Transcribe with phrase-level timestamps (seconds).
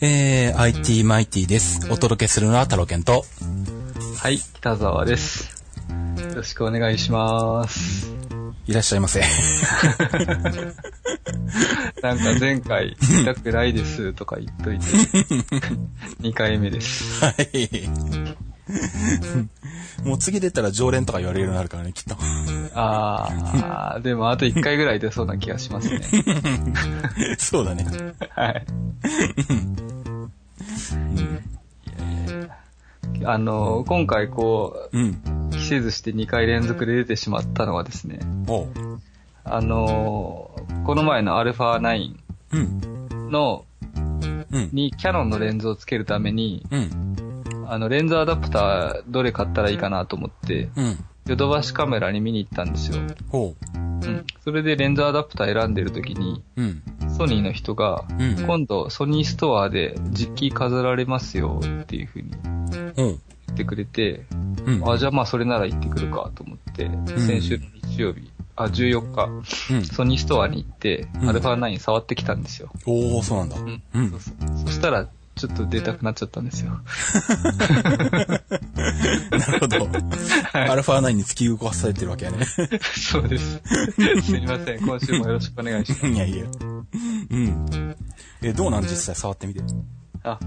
[0.00, 1.90] えー、IT マイティです。
[1.90, 3.24] お届けするのはタロケンと、
[4.18, 5.64] はい、北沢です。
[6.20, 8.14] よろしくお願いします。
[8.68, 9.22] いらっしゃいませ。
[12.00, 14.84] なんか前回、痛くないですとか言っといて、
[16.22, 17.24] 2回目です。
[17.24, 17.68] はい。
[20.04, 22.16] もう次出たら常連とか言われるようになるからね、きっと。
[22.72, 26.00] あー、 でもあと1回ぐらい出そうな気がしますね。
[27.36, 27.84] そうだね。
[28.30, 28.64] はい。
[33.24, 35.22] あの、今回こうん。
[35.50, 38.20] う、期せずして2回連続で出てしまったのはですね。
[39.44, 40.50] あの、
[40.84, 42.14] この前の α9
[42.52, 43.30] うん。
[43.30, 43.64] の、
[44.50, 44.70] うん。
[44.72, 47.66] にキャノンのレンズをつけるために、うん。
[47.66, 50.98] あの、レンズアダプターどれ買ったらいいかなと思って、うん。
[51.28, 53.02] ヨドバシカメラに見に行ったんですよ。
[53.28, 54.24] ほうん。
[54.42, 56.62] それでレンズアダプター選んでる時に、う。
[56.62, 56.82] うん。
[57.16, 58.46] ソニーの人が、うん。
[58.46, 62.30] 今度ソニーストアで実機飾られますよっていう風に。
[62.96, 63.18] 言
[63.52, 64.24] ってくれて、
[64.64, 64.90] うん。
[64.90, 69.84] あ、じゃあまあそれなら行ってくるかと思って、先週の日曜日、あ、14日、うん。
[69.84, 72.70] ソニーストアに行って、うんアルファ9触ってきたんですよ。
[72.86, 73.56] おー、そうなんだ。
[73.58, 73.82] うん。
[73.94, 75.08] うんそうそうそしたら、
[75.38, 76.80] ちょっと出たくなっちゃったんですよ。
[79.30, 79.76] なるほど。
[80.52, 82.44] アルファ9に突き動かされてるわけやね。
[82.80, 83.62] そうです。
[84.22, 84.80] すみません。
[84.80, 86.06] 今週もよろしくお願いします。
[86.08, 86.44] いやいや。
[87.30, 87.96] うん。
[88.42, 88.82] え、どうなん？
[88.82, 89.60] 実際触ってみて。
[90.24, 90.38] あ、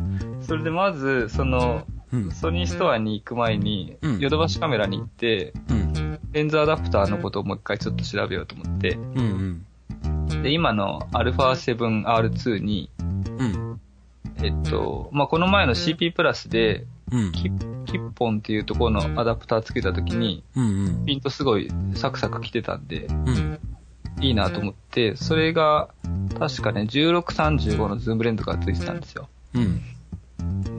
[0.42, 2.31] それでまず、その、うん。
[2.31, 6.20] ソニーストアに行く前にうん、ヨドバシカメラに行って、うん。
[6.33, 9.66] レンズアダプターのことをもう一回ちょっと調べようと思って、うん。
[10.31, 10.44] うん。
[10.44, 12.91] で、今の α7R2 に、うん。
[14.44, 17.31] えっと、まあ、この前の CP プラスで、うん。
[17.31, 21.06] キ KIPON っていうところのアダプターつけた時に、うん。
[21.06, 23.59] ピントすごいサクサク来てたんで、うん。
[24.22, 25.89] いいなと思って、それが、
[26.39, 29.28] 確かね、1635のズームレンズがついてたんですよ。
[29.53, 29.81] うん。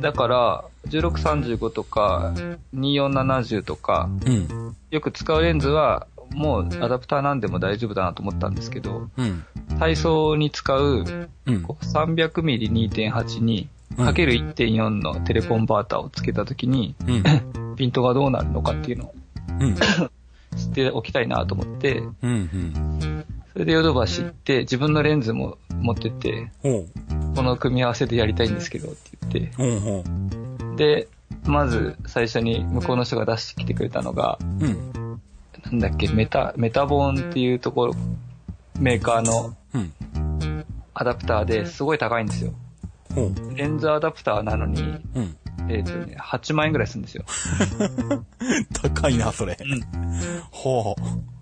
[0.01, 2.33] だから、1635とか、
[2.75, 4.77] 2470とか、うん。
[4.91, 9.45] よく使うレンズは、もうアダプターなんでも大丈夫だなと思ったんですけど、うん。
[9.83, 11.63] 体操に使ううん。
[11.63, 17.23] こう 300mm2.8 に、うんかける1.4のテレコンバーターをつけたときに、うん。
[17.77, 19.15] ピントがどうなるのかっていうのを
[19.61, 19.75] うん。
[20.57, 22.31] 知っておきたいなと思って、うん。
[22.31, 23.25] うん。
[23.53, 26.87] それでヨドバシ行って、自分のレンズも持ってって、ほ
[27.37, 28.98] この組み合わせでやりたいんですけどって
[29.31, 29.73] 言って、う。
[29.73, 30.05] ほうほ
[30.73, 30.77] う。
[30.77, 31.09] で、
[31.45, 35.21] まず最初に向こうの人が出してきてくれたのが、うん。
[35.67, 37.95] なんだっけ、メタ、メタボーンっていうところ、
[38.83, 39.93] メーカーのうん。
[40.93, 42.53] アダプターですごい高いんですよ。
[43.55, 44.83] レンズアダプターなのに、
[45.15, 45.37] うん。
[45.69, 47.25] えっ、とね、8万円ぐらいするんですよ。
[48.83, 49.57] 高いな、それ。
[50.51, 50.97] ほ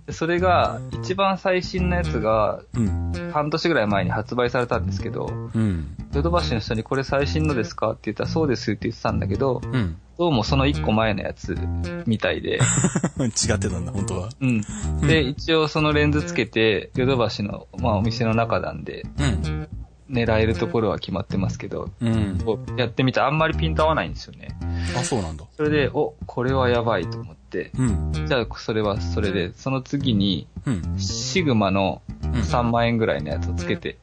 [0.07, 2.81] でそれが、一番最新のやつが、う。
[2.81, 3.31] うん。
[3.33, 5.97] 半年ぐらい前に発売されたんですけど、うん。
[6.13, 7.93] ヨドバシの人にこれ最新のですか？
[7.93, 9.97] って言ったらそうですって言ってたんだけど、うん。
[10.21, 11.57] どうもその1個前のやつ
[12.05, 14.29] みたいで、違ってたんだ、本当は。
[14.39, 14.61] うん。
[15.01, 19.69] で、一応そのレンズつけて、ヨドバシの、まあお店の中なんで、うん。
[20.11, 22.39] 狙えるところは決まってますけど、うん。
[22.77, 24.59] やってみたらあんまりピント合わないんですよね。
[24.95, 25.47] あ、そうなんだ。
[25.57, 28.13] それで、お、これはやばいと思って、うん。
[28.13, 30.99] じゃあそれはそれで、その次に、うん。
[30.99, 33.97] シグマの3万円ぐらいのやつをつけて、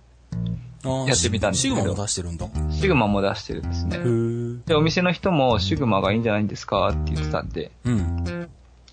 [0.84, 2.46] やってみたんですけどシグマも出してるんだ。
[2.46, 3.98] へシグマも出してるんですね。
[3.98, 4.47] ー。
[4.66, 8.50] で、お店の人もシグマがいいんじゃないんですかって言ってたんで、うん。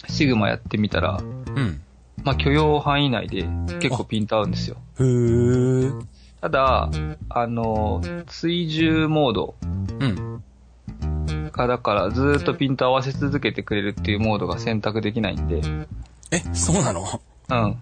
[0.09, 1.25] シグマやってみたら、う
[1.61, 1.81] ん。
[2.23, 3.43] まあ許容範囲内で
[3.81, 4.77] 結構ピント合うんですよ。
[4.99, 6.07] へー。
[6.41, 6.91] ただ、
[7.31, 9.55] あの、追従モード
[9.99, 10.43] うん。
[11.53, 15.63] が、だからずーっとピント合わせ続けてくれるっていうモードが選択できないんで、
[16.31, 17.05] え、そうなの？
[17.51, 17.79] うん。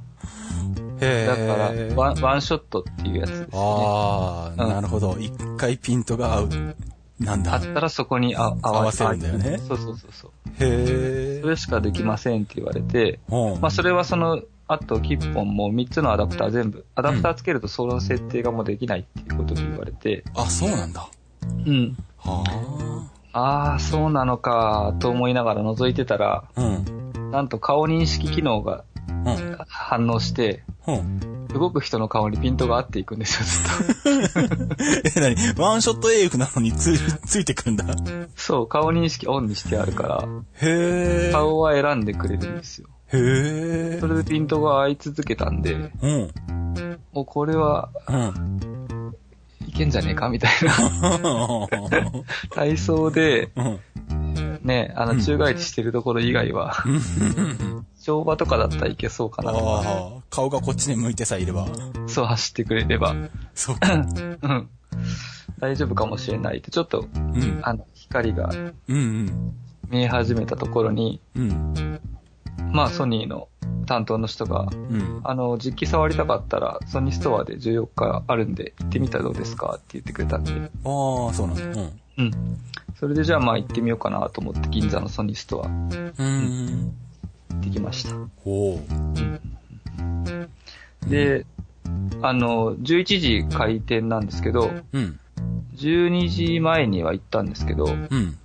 [1.00, 1.94] へだからー。
[1.94, 3.48] ワン、ワンショットっていうやつですね。
[3.52, 5.16] あー、うんなるほど。
[5.18, 6.48] 一回ピントが合う。
[7.24, 7.54] なんだ。
[7.54, 10.30] あったらそこにあ合合わせるんだよねそうそうそうそう。
[10.60, 11.42] へー。
[11.42, 21.08] それしかできませんって言われて、ほうまあそれはその、あとキッポンも3つのアダプター全部、アダプターつけるとその設定がもうできないっていうことで言われて、あ、そうなんだ。
[21.66, 21.96] うん。
[22.18, 22.44] は
[23.34, 26.60] ああ、そうなのか、と思いながら覗いてたら、あ。
[26.60, 27.30] うん。
[27.30, 29.58] なんと顔認識機能がうん。
[29.68, 31.48] 反応して、うん。
[31.48, 34.72] 動く人の顔にピントが合っていくんですよ、ずっ
[35.16, 36.96] え、なにワンショット AF なのにつ、
[37.26, 37.84] ついてくんだ。
[37.94, 38.12] と。
[38.36, 40.28] そう、顔認識オンにしてあるから、
[40.60, 41.32] へー。
[41.32, 42.88] 顔は選んでくれるんですよ。
[43.12, 44.00] へー。
[44.00, 46.30] それでピントが合い続けたんで、うん。
[47.12, 48.60] もうこれはうん。
[49.68, 51.68] いけんじゃねえかみたいな。
[52.50, 53.80] 体操で、うん。
[54.62, 56.74] ね、あの、宙返りしてるところ以外は、
[58.02, 59.50] 乗馬とかだったらいけそうかな。
[59.52, 61.66] ああ、顔がこっちに向いてさえいれば。
[62.06, 63.14] そう走ってくれれば。
[63.54, 63.94] そっか。
[64.42, 64.68] うん。
[65.60, 67.60] 大丈夫かもしれないって、ちょっと、うん。
[67.62, 68.50] あの、光が
[68.88, 69.54] うんうん。
[69.88, 72.00] 見え始めたところに、うん。
[72.72, 73.48] まあ、ソニーの
[73.86, 75.20] 担当の人が、うん。
[75.22, 79.74] あの、実機触りたかったら、ソニーストアで14日あるんで、行ってみたらどうですか？
[79.76, 81.62] って言ってくれたんで、ああ、そうなんだ。
[81.62, 81.92] うん。
[82.18, 82.30] うん。
[82.98, 86.94] それでじゃあまあ行ってみようかなと思って、銀座のソニーストア行うーん。
[87.56, 88.16] ってきました。
[91.08, 91.46] で、
[92.22, 95.18] あの、11時開店なんですけど、うん。
[95.76, 98.38] 12時前には行ったんですけど、うん。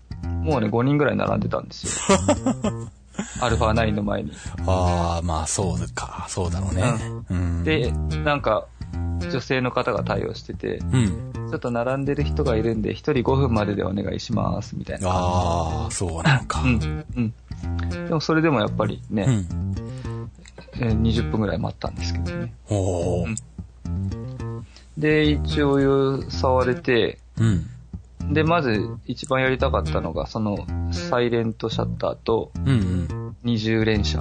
[0.43, 2.17] もうね、5人ぐらい並んでたんですよ。
[3.41, 4.31] アルファ9の前に。
[4.65, 6.25] ああ、まあそうか。
[6.29, 6.83] そうだろうね。
[7.29, 7.91] うん。、で、
[8.23, 8.67] なんか、
[9.19, 11.33] 女性の方が対応してて、うん。
[11.49, 15.09] ちょっと並んでる人がいるんで、1人5分まででお願いします、みたいな。
[15.09, 16.61] ああ、そうなのか。
[16.61, 17.05] うん。
[17.15, 17.33] うん。
[18.07, 19.75] でもそれでもやっぱりね、うん。
[20.79, 22.53] えー20分ぐらい待ったんですけどね。
[22.69, 23.35] おー。
[24.97, 28.33] で、一応触れて、うん。
[28.33, 33.35] で、まず一番やりたかったのが、その、サイレントシャッターとうんうん。
[33.43, 34.19] 二重連射。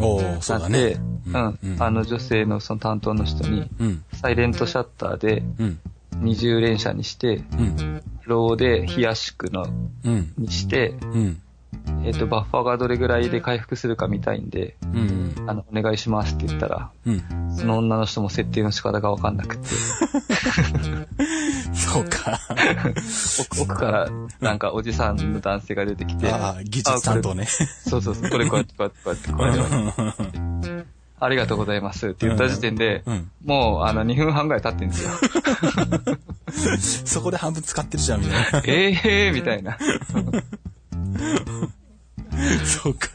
[0.00, 0.96] おー、そうだね。
[1.26, 1.82] なんでうん。
[1.82, 4.04] あの女性のその担当の人に、うん。
[4.12, 5.78] サイレントシャッターでうん。
[6.16, 8.02] 二重連射にして、うん。
[8.24, 9.66] ローで冷やしくの、
[10.04, 10.32] うん。
[10.38, 11.40] にして、うん。
[12.04, 15.34] えっ、と、バッファーがどれぐらいで回復するか見たいんで、うん。
[15.46, 17.56] あの、お願いしますって言ったら、うん。
[17.56, 19.68] その女の人も設定の仕方がわかんなくて、
[21.74, 22.40] そうか。
[23.40, 24.08] 奥 奥から
[24.40, 27.46] なんかおじさんの男性が出てきて、ああ、技術担当ね。
[27.46, 30.24] そうそうそう、これこうやってこうやってこうやってこ
[30.64, 30.84] れで
[31.20, 33.30] ありがとうございますって言った時点で、うん。
[33.44, 35.10] もうあの2分半ぐらい経ってるんですよ。
[37.06, 38.62] そこで半分使ってるじゃん、みたいな。
[38.66, 39.78] ええーみたいな。
[42.64, 43.08] そうか。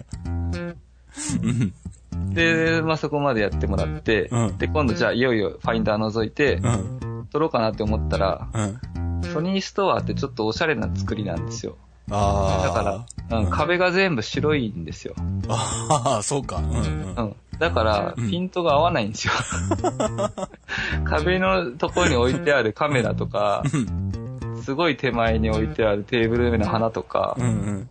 [1.43, 2.33] うん。
[2.33, 7.27] で、まあそこまでやってもらって、うんで、今度じゃあいよいよファインダー覗いてう、ん。
[7.31, 9.33] 撮ろうかなって思ったら、うん。
[9.33, 11.77] ソニーストアってちょっとおしゃれな作りなんですよ。
[12.09, 12.67] ああ。
[12.67, 15.15] だから、うん、壁が全部白いんですよ。
[15.47, 16.57] ああ、そうか。
[16.57, 17.21] うんうんう。
[17.21, 17.35] ん。
[17.59, 19.33] だから、うんピントが合わないんですよ。
[21.03, 23.63] 壁のところに置いてあるカメラとか、
[24.63, 27.89] すごい手前に置いてあるテーブルの上の花とかう、んうん。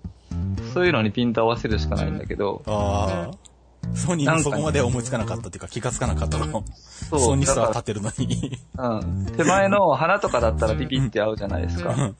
[0.74, 3.48] そういうのにピント合わせるしかないんだけど、ああ。
[3.94, 6.64] ソニーもそこまで思いつかなかったっていうか気がつかなかったの。
[7.08, 8.58] そうソニーストアだか立ってるのに。
[8.76, 9.26] らうん。
[9.36, 12.12] 手前の花とかだったらピピって合うじゃないですか。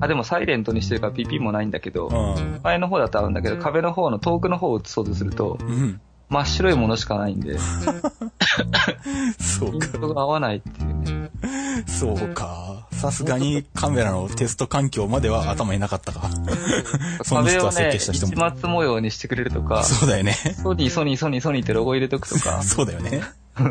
[0.00, 6.00] あ、でもサイレントにしてるからピピもないんだけど、うん前の方だと合うんだけど、壁の方の遠くの方を映そうとすると、うん。
[6.28, 7.58] 真っ白いものしかないんで、
[9.38, 9.88] そうか。
[9.88, 11.30] ピントが合わないっていうね。
[11.86, 12.88] そうか。
[13.02, 16.30] さすがにカメラのテスト環境までは頭になかったか。
[17.24, 18.60] ソニーストア設計した人も一。
[18.60, 20.34] 末模様にしてくれるとか、そうだよね。
[20.62, 23.22] ソニー、ソニー、ソニー、ソニーってロゴ入れとくとか、そうだよね。
[23.58, 23.64] な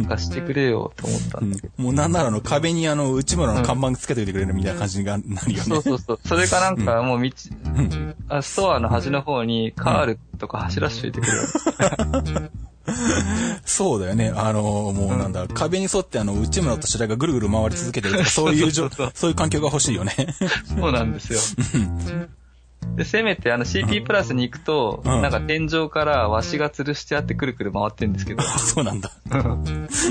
[0.00, 1.72] んかしてくれよと思ったうんんだけど。
[1.82, 5.62] もうなんならあの壁にあの内村の看板つけておいてくれるみたいな感じがなるよね。
[5.62, 6.20] そうそうそう。
[6.26, 7.30] それかなんかもう道、
[7.64, 12.50] うんあストアの端の方にカールとか走らしといてくれよ。
[13.64, 14.32] そうだよね。
[14.34, 20.14] あの、もうなんだ、壁に沿ってあの内村と白井がぐるぐる回り続けてるとか、 そういうそうそういう環境が欲しいよね。
[20.76, 21.38] そうなんですよ。
[22.96, 29.10] で、せめてあの CP プラスに行くと、うんなんか天井からワシが吊るしてあってくるくる回ってんですけど、 そうなんだ。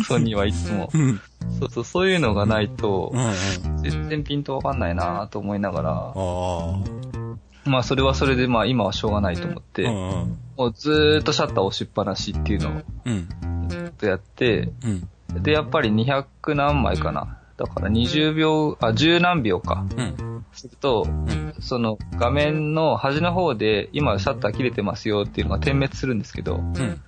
[0.07, 0.97] ソニーはいつもう。
[0.97, 1.21] ん。
[1.59, 3.83] そうそう、そういうのがないとう、んうん。
[3.83, 7.20] 全然ピントわかんないなと思いながら、ああ。
[7.65, 10.37] まあそれはそれでまあ今はしょうがないと思って、うんうん。
[10.57, 13.67] もうずーっとシャッター押しっぱなしっていうのをうん。
[13.69, 15.43] ずっとやって、うん。
[15.43, 17.37] で、やっぱり200何枚かな。
[17.57, 19.85] だから20秒、あ、10何秒か。
[19.95, 20.45] うん。
[20.53, 21.53] すると、うん。
[21.59, 27.01] その画面の端の方で今シャッター切れてますよっていうのが点滅するんですけど、うん。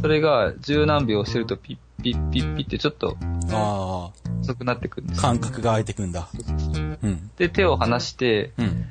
[0.00, 3.16] それが10何秒してるとピッピッピッピッってちょっと
[3.50, 5.16] あ遅くなってくるんであ。
[5.16, 5.22] すよ。
[5.22, 6.28] 感覚が空いてくんだ。
[7.02, 7.30] うん。
[7.36, 8.86] で、手を離してうん。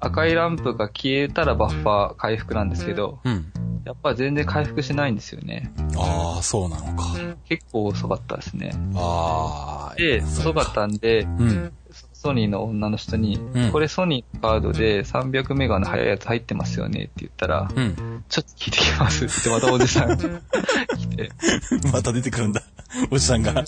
[0.00, 3.52] 赤いランプが消えたらバッファー回復なんですけど、うん。
[3.84, 5.72] やっぱり全然回復しないんですよね。
[5.96, 7.14] ああ、そうなのか。
[7.48, 8.72] 結構遅かったですね。
[8.94, 9.94] ああ。
[9.96, 11.72] で、遅かったんで、うん。
[12.12, 18.24] ソニーの女の人に、うんこれソニーのカードで300メガの速いやつ入ってますよねって言ったら、うん。
[18.28, 20.16] ちょっと聞いてきますってまたおじさんが
[20.98, 21.32] 来て、
[21.92, 22.62] また出てくるんだ。
[23.10, 23.64] おじさんが。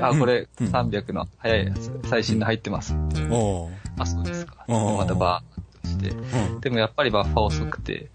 [0.00, 3.26] あ、これうん300の速いやつ、最新の入ってますって。
[3.30, 3.85] おう。
[3.98, 4.64] あ、そうですか。
[4.68, 6.10] またバーッとして。
[6.10, 6.60] うん。
[6.60, 8.10] でもやっぱりバッファー遅くて。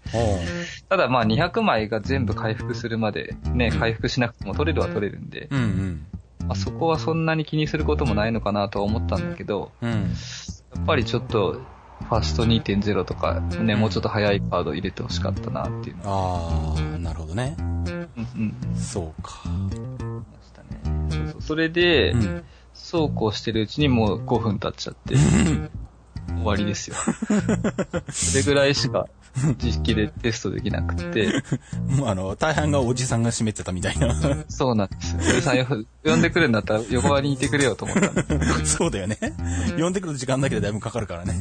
[0.88, 6.06] ただまあ200枚が全部回復するまでね、回復しなくても取れるは取れるんで、うんうん。
[6.46, 9.90] まあ、そこはそんなに気にすることもないのかなとは思ったんだけど、うん。
[9.90, 9.96] や
[10.80, 11.60] っぱりちょっと、
[12.08, 16.74] ファスト2.0とかね、もうちょっと速いカード入れてほしかったなっていうのは。
[16.74, 17.54] ああ、なるほどね。
[17.58, 18.76] うんうん。
[18.76, 19.42] そうか。
[19.46, 19.70] ま
[20.42, 21.08] したね。
[21.10, 21.42] そうそう。
[21.42, 22.44] それで、うん。
[22.92, 26.96] そうこうしてるうちにもう5分経っちゃって、終わりですよ。
[28.12, 29.06] それぐらいしか
[29.56, 31.42] 実機でテストできなくて、
[31.88, 34.14] もうあの、大半がおじさんが閉めてたみたいな。
[34.50, 35.20] そうなんですよ。
[35.20, 35.66] おじさんよ
[36.04, 39.16] 呼んでくるんだったら横側にいてくれよと思ったんでそうだよね。
[39.78, 41.32] 呼んでくる時間だけでだいぶかかるからね。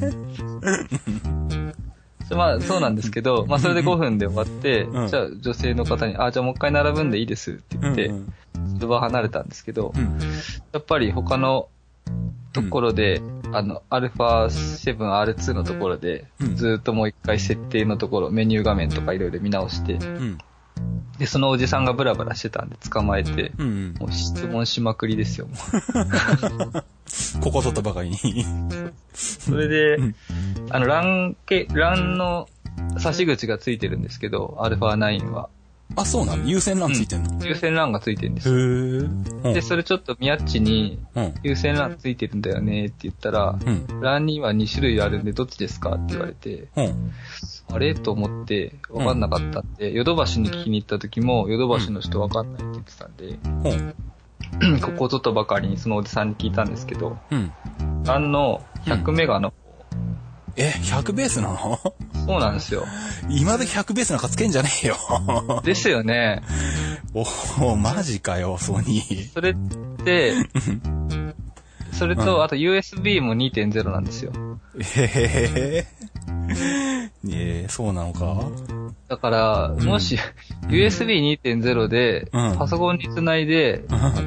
[2.33, 8.31] まあそうなんですけど、まあそれで5分で終わって、うんじゃあ女性の方に、あ、じゃあもう一回並ぶんでいいですって言って、うんそ
[8.81, 10.19] の場離れたんですけど、うん。
[10.71, 11.69] やっぱり他の
[12.53, 13.21] ところで、
[13.53, 20.37] あの、アルファ7、R2 のところで、うんずーっともう一回設定のところ、メニュー画面とかいろいろ見直して、うん。
[21.17, 23.67] で、そのおじさんがブラブラしてたんで捕まえて、うん。
[23.67, 23.93] うん。
[23.99, 25.47] もう質問しまくりですよ。
[27.41, 28.45] ここぞとばかりに。
[29.13, 30.15] それでうん、
[30.69, 32.47] あの、欄け、欄の
[32.97, 35.49] 差し口がついてるんですけど、アルファ9は。
[35.95, 36.47] あ、そうなの？
[36.47, 38.57] 優先欄ついてんの、優先欄がついてるんですへよ。
[38.57, 39.53] ー。
[39.53, 41.33] で、それちょっとミヤッチに、うん。
[41.43, 44.01] 優先欄ついてるんだよねって言ったら、うん。
[44.01, 47.11] 欄には2種類あるんでどっちですかって言われて、うん。
[47.73, 47.93] あれ？
[47.95, 53.39] と思って分かんなかったんで、ヨドバシに聞きに行った時も、ヨドバシの人分かんないって言ってたんで、
[54.61, 54.79] うん。
[54.81, 57.51] ここぞとばかりにそのおじさんに聞いたんですけど、うん。
[58.05, 59.53] 欄の100メガの、
[60.55, 61.79] え、100ベースなの？
[62.25, 62.85] そうなんですよ。
[63.29, 64.95] 今時100ベースなんかつけんじゃねえよ。
[65.63, 66.41] ですよね。
[67.13, 67.25] お
[67.71, 69.31] お、マジかよ、ソニー。
[69.33, 69.55] それっ
[70.03, 70.33] て、
[71.91, 74.31] それうんと、あと USB も2.0なんですよ。
[74.79, 75.87] へえ。
[77.23, 78.45] ねえ、そうなのか？
[79.07, 80.17] だから、もし、
[80.69, 83.83] USB2.0 で、うんパソコンにつないで、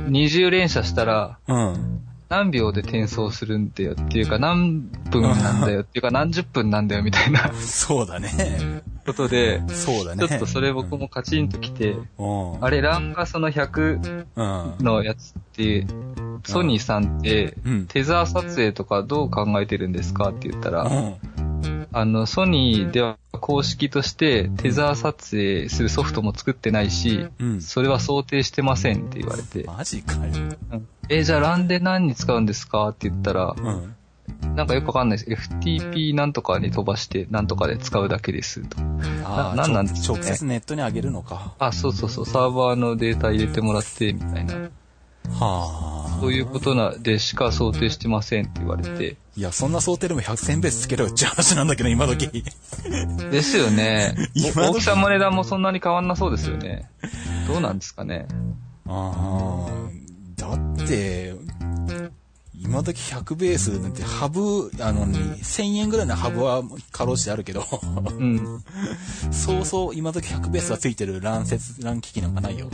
[0.09, 2.04] 二重連射したら、うん。
[2.29, 8.83] 何秒で転送するんだよっていうか、何分なんだよっていうか、何十分なんだよみたいなそうだね。
[9.07, 10.27] ことで、そうだね。
[10.27, 12.25] ちょっとそれ僕もカチンときて、う
[12.59, 12.65] ん。
[12.65, 14.85] あれ、ランがその100うん。
[14.85, 15.87] のやつって、
[16.45, 21.87] ソニーさんってうん、テザー撮影とかどう考えてるんですかって言ったら、うん。
[21.93, 27.61] あの、ソニーでは公式としてテザー撮影するソフトも作ってないし、うん。
[27.61, 30.33] それは想定してませんって言われて、マジかよ。
[30.73, 34.57] うんえ、じゃあランで何に使うんですかって言ったら、うん。
[34.57, 35.51] なんかよくわかんないです。
[35.51, 38.79] FTP なんとかに飛ばしてなんとかで使うだけですと。
[39.27, 41.53] あなんなんですかね直接ネットに上げるのか。
[41.59, 44.55] あ、そうそうそう、サーバーのデータ入れてもらって、みたいな。
[44.55, 44.71] は
[45.39, 46.19] あ。
[46.19, 49.19] そういうことなでしか想定してませんって言われて。
[49.37, 52.29] いや、そんな想定でも100選ベースつけろよって話なんだけど、今時。
[53.31, 54.15] ですよね
[54.55, 56.89] 大きさも値段もそんなに変わんなそうですよね。
[57.49, 58.27] どうなんですかね。
[58.87, 59.71] ああ、
[60.37, 60.49] だ
[60.85, 61.35] って、
[62.65, 66.63] 今時100ベースなんてハブ、あの、1000円ぐらいのハブは
[66.93, 67.65] 過労してあるけど、
[68.19, 68.65] うん。
[69.33, 72.71] そうそう今時100ベースがついてる乱接、乱機器なんかないよ。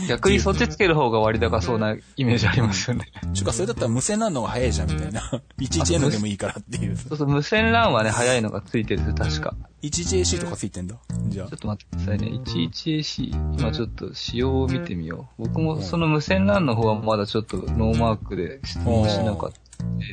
[0.08, 3.06] 逆にそっちつける方が割高そうなイメージありますよね。
[3.32, 5.20] ちゅうか、それだったら無線なのが早いじゃん、みたいな。
[5.58, 6.96] 11N でもいいからっていう。
[6.96, 9.54] そうそう、無線 LAN はね、早いのがついてる確か。
[9.82, 10.96] 11AC とかついてんだ？
[11.28, 11.58] じゃあちょっ。
[11.58, 12.40] と待ってくださいね。
[12.44, 13.58] 11AC。
[13.58, 15.42] 今ちょっと仕様を見てみよう。
[15.42, 20.04] 僕もその無線 LAN の方はまだちょっっとノーマークで質問しなかったんで。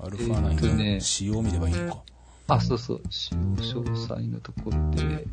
[0.00, 2.02] アルファえっと9ねの仕様を見ればいいのか。
[2.48, 3.00] あ、そうそう。
[3.10, 5.26] 使用詳細のところで。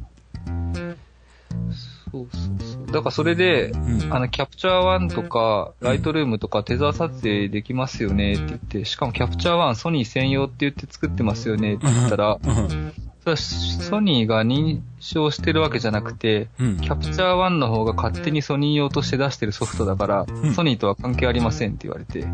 [2.11, 2.87] そうそうそう。
[2.87, 4.13] だからそれで、うん。
[4.13, 12.93] あの、キャプチャー1とか、ライトルームとかテザー撮影できますよねって言って、しかもキャプチャー1ソニー専用って言って作ってますよねって言ったら、うん。
[13.35, 16.77] ソニーが認証してるわけじゃなくて、うん。
[16.77, 22.25] キャプチャー1の方が勝手にソニー用として出してるソフトだから、んソニーとは関係ありませんって言われて、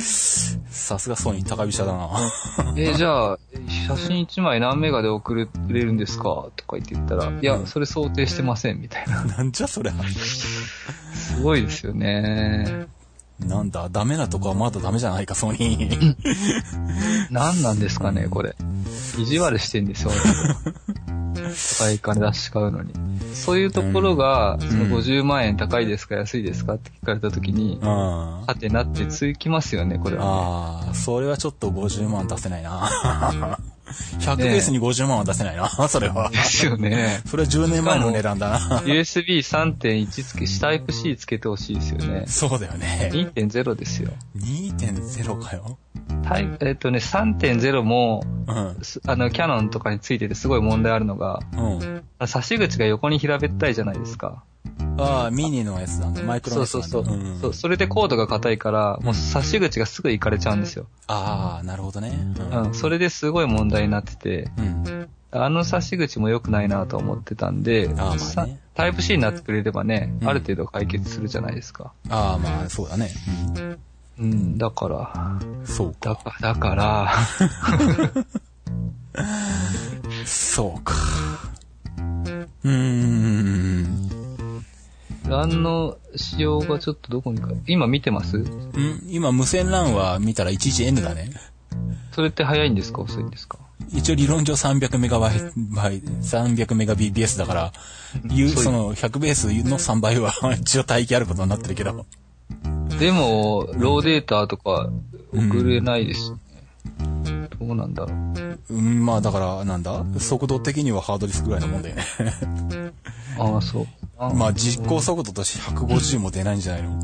[0.00, 2.08] さすがソニー高飛車だな。
[2.76, 3.38] えーじゃあ、
[3.86, 9.24] 写真1枚何メガで送れるんですかとか言って言ったら、いや、それ想定してませんみたいな。
[9.36, 9.92] なんじゃそりゃ。
[11.12, 12.86] すごいですよね。
[13.40, 16.16] なんだ、ダメなとこはまだダメじゃないか、ソニー。
[17.30, 18.56] 何なんですかね、これ。
[19.18, 20.10] 意地悪してんですよ、
[21.78, 22.94] 高い金出し買うのに。
[23.34, 27.88] そういうところが、その50万円高いですか安いですかって聞かれた時に、うん。
[27.88, 30.90] あはてなってつきますよね、これは、ね。
[30.92, 33.58] あ、それはちょっと50万出せないな。
[34.20, 36.30] 100ベースに50万は出せないな、 それは。
[36.30, 37.20] ですよね。
[37.26, 38.58] それは10年前の値段だな。
[38.80, 42.24] USB3.1 つけ、タイプ C つけてほしいですよね。
[42.26, 43.10] そうだよね。
[43.12, 44.10] 2.0ですよ。
[44.36, 45.78] 2.0かよ。
[46.28, 48.84] タイえっとね、3.0も、うん。
[48.84, 52.26] すあの、キャノンとかについててすごい問題あるのが、うん。
[52.26, 54.42] 差し口が横に平べったいじゃないですか。
[54.98, 56.22] ああ、ミニのやつなんだ。
[56.22, 57.10] マイクロのそうやつなんだ。
[57.10, 57.40] そうそう。
[57.40, 60.86] そうそれでコードが硬いから、もう差し口がすぐいかれちゃうんですよ。
[61.06, 62.12] ああ、なるほどね。
[62.52, 62.74] うん。
[62.74, 65.08] それですごい問題になってて、うん。
[65.32, 71.92] あの差し口も良くないなと思ってたんで、あーまあねさタイプ C になってくれればね、うんある程度解決するじゃないですか。
[72.08, 73.10] ああ、まあ、そうだね。
[74.18, 76.10] うん、だから、そうか。
[76.10, 77.12] だかだから、
[80.24, 80.94] そうか。
[82.64, 84.10] うーん。
[85.28, 88.38] 欄の仕様がちょっとどこにか、今見てます？
[88.38, 88.46] ん？
[89.08, 91.30] 今、無線 LAN は見たら 11N だね。
[92.12, 93.02] それって早いんですか？
[93.02, 93.58] 遅いんですか？
[93.92, 97.72] 一応理論上300メガバイ、バイ300メガ BPS だから、
[98.30, 102.06] いうそうその100ベースの3倍は 一応待機あることになってるけど。
[102.98, 104.88] でも、ローデータとか
[105.32, 107.48] 送れないですよね。
[107.58, 108.14] どうなんだろ
[108.70, 108.74] う。
[108.74, 110.04] うん、まあだから、なんだ？
[110.18, 112.04] 速度的にはハードディスクぐらいのもんだよね。
[113.38, 113.86] ああ、そう。
[114.18, 117.02] あまあ実行速度として150も出ないんじゃないの？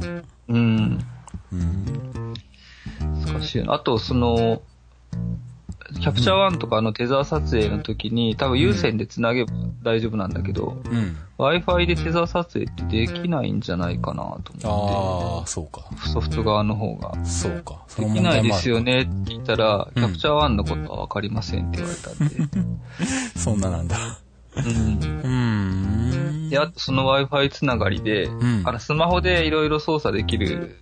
[0.49, 1.05] うん。
[1.53, 2.35] うん。
[3.27, 3.75] 難しいな。
[3.75, 4.63] あと、その、
[6.01, 9.53] キャプチャー1とかのテザー撮影の時に、多分有線で繋げば
[9.83, 11.17] 大丈夫なんだけど、うん。
[11.39, 15.85] Wi-Fi でテザー撮影ってできないんじゃないかなと思ああ、そうか。
[15.95, 17.25] って、ソフト側の方が。
[17.25, 17.85] そうか。
[17.89, 18.83] そできないですよね。
[18.83, 22.69] ねって聞いたら、うんキャプチャー1のことはわかりませんって言われたんで。
[23.37, 23.97] そんななんだ。
[24.57, 24.65] うん。
[24.65, 26.49] うーん。
[26.51, 30.79] で、あとその Wi-Fi つながりで、んあの、スマホでいろいろ操作できる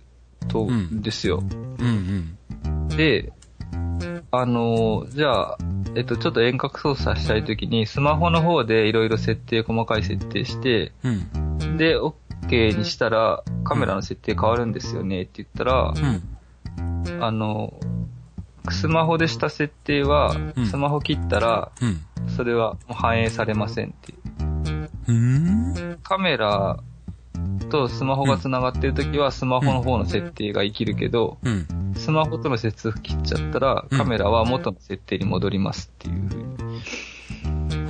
[0.47, 1.43] と、うんですよ。
[1.79, 2.87] うんうん。
[2.89, 3.31] で、
[4.31, 5.57] あのーじゃあ、
[5.95, 11.77] えっと、ちょっと遠隔操作したいときに、スマホの方でいろいろ設定、細かい設定して、うん。
[11.77, 17.23] で、OK にしたら、カメラの設定変わるんですよねって言ったら、うん。
[17.23, 17.73] あの、
[18.69, 22.01] スマホでした設定はうん、スマホ切ったら、うん。
[22.29, 24.13] それはもう反映されませんって。
[26.03, 26.79] カメラ
[27.69, 31.93] とスマホが繋がってるときは、スマホの方の設定が生きるけど、うん。
[31.95, 36.51] スマホとの接続切っちゃったら、うんカメラは元の設定に戻りますっていう風に。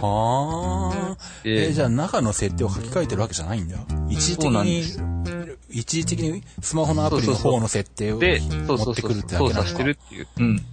[0.02, 1.18] はあ。
[1.44, 3.78] でえ、じゃあ中の設定を書き換えてるわけじゃないんだ。
[4.10, 5.04] 一時的にす、
[5.70, 9.54] 一時的にスマホのアプリの方の設定を持ってくるってだけなのか。
[9.54, 10.28] 操作してるっていう。
[10.38, 10.66] うん。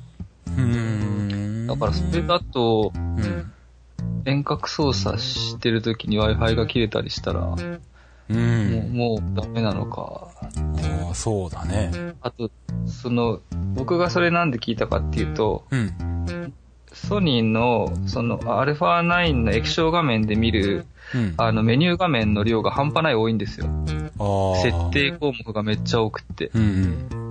[0.47, 1.67] うーん。
[1.67, 3.53] だからそれだと、うん。
[4.25, 7.57] 遠隔操作してる時に Wi-Fi が切れたりしたら、も
[8.31, 8.93] うう、ん。
[8.93, 10.29] もうダメなのか。
[10.43, 11.91] ああ、そうだね。
[12.21, 12.51] あと、
[12.87, 13.41] その、
[13.75, 15.93] 僕がそれなんで聞いたかっていうと、うん。
[16.93, 21.35] ソニーの、その、α9 の液晶画面で見る、うん。
[21.37, 23.67] あの、メニュー画面の量が半端ない多いんですよ。
[24.63, 26.51] 設定項目がめっちゃ多くって。
[26.55, 26.63] うん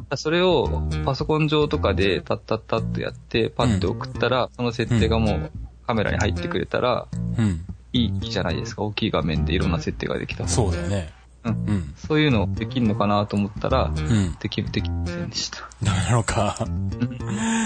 [0.10, 0.18] うん。
[0.18, 5.52] それをパソコン上とかでタッタッタッとやって、パッと送ったら、その設定がもう
[5.86, 7.08] カメラに入ってくれたら、
[7.38, 7.66] うん。
[8.06, 8.84] いいじゃないですか。
[8.84, 11.14] 大きい画面でいろんな設定ができたそうだよね。
[11.44, 11.94] うんうん。
[11.96, 14.36] そういうのできるのかなと思ったら、うん。
[14.40, 15.60] できる、できませんでした。
[15.84, 16.58] ダメなのか。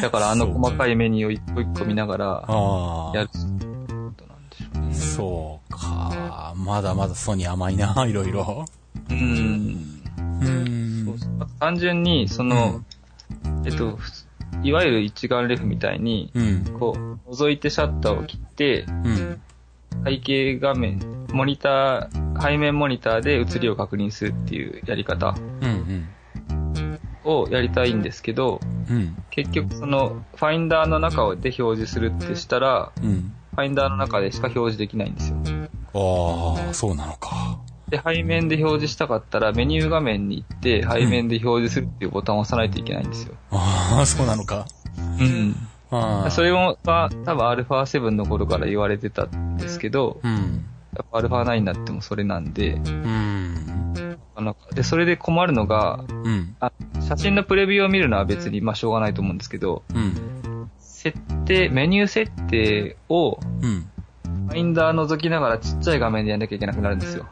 [0.02, 2.26] だからあの細かいメニューを一個一個見ながら。
[3.16, 4.94] やることなんでしょうね。
[4.94, 6.54] そうか。
[6.56, 8.66] まだまだソニー甘いな、 いろいろ。
[9.10, 10.02] うーん。
[10.42, 12.84] うんそうそう単純に、その、
[13.66, 13.98] えっと、
[14.64, 16.64] いわゆる一眼レフみたいに、うん。
[16.80, 16.96] こ
[17.28, 19.42] う、覗いてシャッターを切って、うん。
[20.04, 21.00] 背景画面、
[21.32, 26.10] モニター、背面モニターで写りを確認するっていうやり方うん。
[27.24, 29.16] をやりたいんですけど、うん。
[29.30, 33.34] 結局その、ファインダーの中で表示するってしたら、うん。
[33.52, 35.38] ファインダーの中でしか表示できないんですよ。
[35.94, 37.60] ああ、そうなのか。
[37.90, 43.36] で、背面で表示したかったら、メニュー画面に行って、背面で表示するっていうボタンを押さないといけないんですよ。
[43.52, 44.66] ああ、そうなのか。
[45.20, 45.56] うん。
[45.92, 46.32] ああ。
[46.32, 50.66] それも、まあ、多分 α7 の頃から言われてたんですけど、うん。
[50.96, 54.18] やっぱ α9 になってもそれなんで、うん。
[54.36, 56.56] あので、それで困るのが、うん。
[56.60, 60.70] あ写真のプレビューを見るのは別に、まあ、しょうがないと思うんですけど、うん。
[60.80, 63.88] 設定、メニュー設定を、うん。
[64.48, 67.26] ファインダー覗きながらちっちゃい画面でやんなきゃいけなくなるんですよ。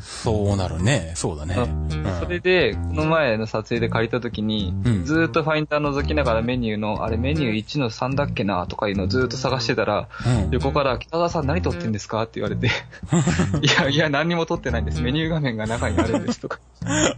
[0.00, 1.12] そうなるね。
[1.14, 1.54] そうだね。
[1.56, 12.66] うんそれで、この前の撮影で借りた時に、うんずーっとファインダー覗きながらメニューの、あれメニュー1の3だっけなとかいうのをずーっと探してたら、うん横から、北田さん何撮ってんですかって言われて、
[13.62, 15.00] いやいや何にも撮ってないんです。
[15.00, 16.58] メニュー画面が中にあるんですとか、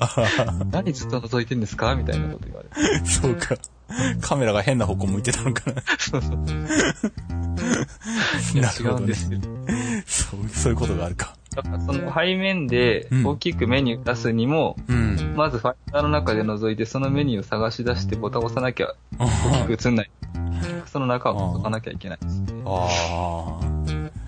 [0.71, 2.69] 何ずっと覗いてんですかみたいなこと言われ
[3.01, 3.07] て。
[3.07, 3.57] そうか。
[4.21, 5.83] カメラが変な方向向いてたのかな。
[5.99, 6.35] そうそう。
[8.55, 9.41] い なるほどねうんですよ。
[10.07, 11.38] そう、そういうことがあるか。
[11.59, 15.35] だからその背面でうん大きくメニュー出すにも、うん。
[15.37, 20.11] まずファインダーの中で覗いてそのメニューを探し出してボタンを押さなきゃ大きく映んない。
[20.87, 22.63] その中を覗かなきゃいけないですね。
[22.65, 23.79] ああ。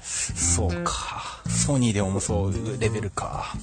[0.02, 1.40] そうか。
[1.48, 3.54] ソニーでもそういうレベルか。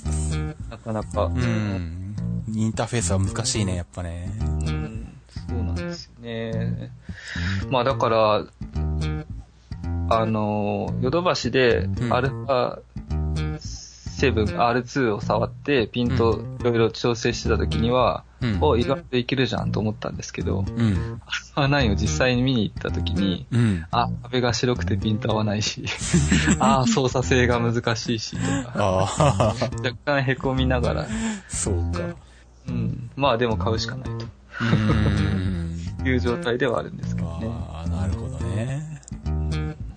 [0.69, 2.15] なかなか、うん。
[2.53, 4.29] インターフェースは難しいね、やっぱね。
[4.39, 5.07] うん、
[5.49, 6.91] そうなんですよね。
[7.69, 8.45] まあだから、
[10.09, 12.79] あの、ヨドバシでうんアルファ
[14.17, 18.57] 7、R2 を触ってピントいろいろ調整してた時には、うん。
[18.61, 20.75] お、意外といけるじゃんと思ったんですけど、うん。
[20.75, 23.85] アルファ9を実際に見に行った時に、うん。
[23.91, 25.85] あ、壁が白くてピント合わないし、
[26.59, 31.07] あー操作性が難しいし、とか、ああ、 若干凹みながら、
[31.47, 31.99] そうか。
[32.67, 35.79] うん、まあでも買うしかないうん。
[36.03, 37.47] と いう状態ではあるんですけどね。
[37.49, 39.01] ああ、なるほどね。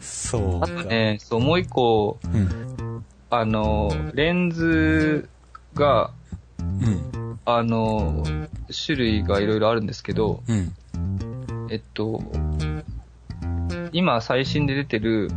[0.00, 0.66] そうあか。
[0.68, 2.89] とね、そう、もう一個、うん。
[3.30, 5.28] あの、レンズ
[5.74, 6.10] が、
[6.58, 7.38] うん。
[7.44, 8.24] あの、
[8.86, 10.74] 種類がいろいろあるんですけど、うん。
[11.70, 12.20] えっと、
[13.92, 15.30] 今最新で出てる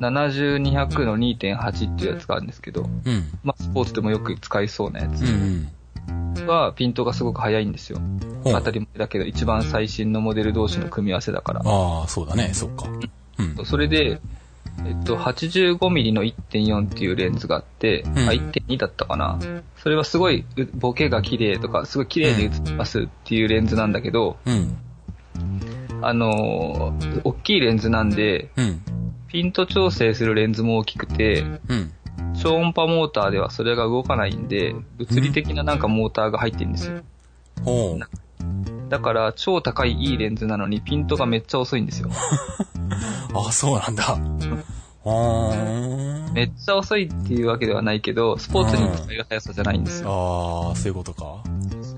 [0.00, 3.24] 70-200の2.8っていうやつがあるんですけど、うん。
[3.42, 5.68] まあスポーツでもよく使いそうなやつうん。
[6.46, 7.98] はピントがすごく速いんですよ。
[8.44, 11.62] ほう当たり前だけど一番最新のモデル同士の組み合わせだから。
[11.64, 12.50] ああ、そうだね。
[12.52, 12.86] そっか。
[13.38, 13.66] うん。
[13.66, 14.20] それで、
[14.84, 19.38] えっと、85mm の1.4っていうレンズがあって、んあ、1.2だったかな。
[19.78, 24.76] それはすごい、うボケが綺麗とか、すごい綺麗に映ってますっていうレンズなんだけど、うん。
[26.02, 28.82] あのー大きいレンズなんで、うん。
[29.28, 31.92] ピント調整するレンズも大きくて、うん。
[32.40, 37.02] 超音波モーターではそれが動かないんで、物理的ななんかモーターが入ってるんですよ。
[38.88, 42.10] だから、超高いいいレンズなのにピントがめっちゃ遅いんですよ。
[43.34, 44.16] あ あ、そうなんだ。
[46.32, 50.68] めっちゃ遅いっていうわけではないけど、スポーツに使える速さじゃないんですよ。
[50.68, 51.42] ああ、そういうことか。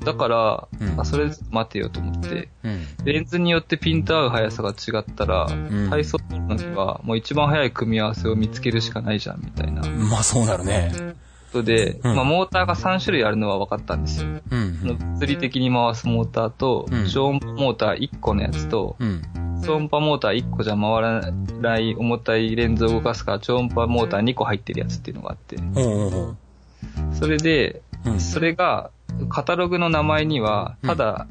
[0.05, 2.87] だから、うんあそれ待てよと思って、うん。
[3.05, 10.93] レンズによってピント合う速さが違ったら、ん体操の時はもう一番速い組み合わせを見つけるしかないじゃん、みたいなこまあそうなるね。
[11.53, 14.29] とで、うんまあモーターが3種類あるのは分かったんですよ。
[14.51, 19.23] うん物理的に回すモーターとうん、超音波モーター1個のやつと、うん。
[19.65, 25.57] 超音波モーター1個じゃ回らない重たいレンズを動かすから超音波モーター2個入ってるやつっていうのがあって。
[27.13, 28.21] それで、うん。
[28.21, 28.91] それが、
[29.29, 31.27] カタログの名前には、ただ、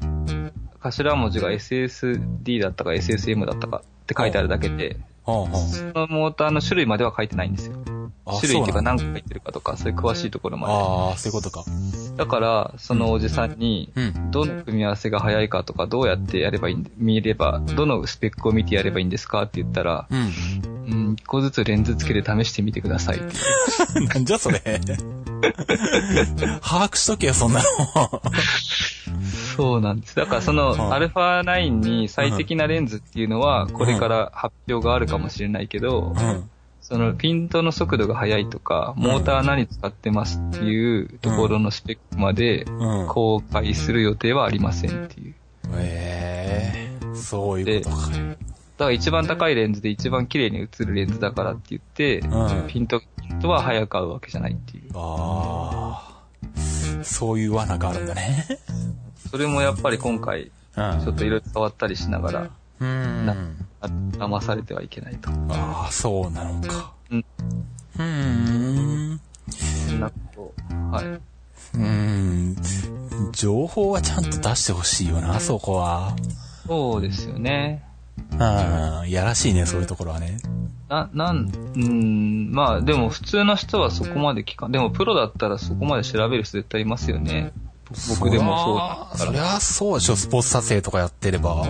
[0.80, 5.32] 頭文字が SSD だったか SSM だったかって書いてあるだけで、そ
[5.94, 7.76] のモーターの種類までは書いてないんですよ。
[8.28, 8.40] あ。
[8.40, 11.64] 種類っていうかな何個入ってるかとか、そういう詳しいところまああ、そういうことか。
[11.64, 12.16] で。
[12.16, 14.30] だから、そのおじさんに、うん。
[14.30, 20.32] どの組み合わせが早いかとか、どうやってやればいいん見れば、どのスペックを見てやればいいんですかって言ったら、うん。
[20.88, 23.34] うん、一個ずつレンズつけて試してみてくださいって。
[24.14, 24.60] なんじゃそれ。
[26.62, 28.22] 把握しとけよ、そんなの。
[29.56, 30.14] そうなんです。
[30.16, 36.50] だからそはの、あアルファ9に最適なレンズっていうのは、これから発表があるかもしれないけど、うん。
[36.88, 43.06] そのピントの速度が速いとか、モーター何使ってますっていうところのスペックまでうん。
[43.08, 45.34] 公開する予定はありませんっていう。
[45.74, 48.06] ええそういうことか。
[48.06, 48.36] だか
[48.78, 52.68] ら一番高いレンズで一番綺麗に映るレンズだからって言って、うん。
[52.68, 54.90] ピント、ピントは早く合うわけじゃないっていう。
[54.94, 56.24] あ
[56.56, 57.04] あ。
[57.04, 58.46] そういう罠があるんだね。
[59.30, 61.00] それもやっぱり今回、うん。
[61.04, 63.67] ちょっといろいろ触ったりしながら、うん。
[63.80, 65.30] 騙されてはいけないと。
[65.50, 66.92] ああ、そうなのか。
[67.10, 67.18] うん。
[67.18, 69.20] うーん。
[69.50, 70.72] そんなこと。
[70.96, 71.04] はい。
[71.04, 72.56] うーん。
[73.32, 76.14] 情報はちゃんと出してほしいよな、そこは。
[76.66, 77.84] そうですよね。
[78.32, 79.10] うん。
[79.10, 80.38] やらしいね、そういうところはね。
[80.88, 84.72] な、なん、うーん、まあでも普通の人はそこまで聞かん。
[84.72, 87.52] でもプロだったらそこまで調べる人絶対いますよね。
[88.08, 89.54] 僕でもそうだそりから。
[89.56, 91.66] ゃそうでしょ、スポーツ撮影とかやってれば。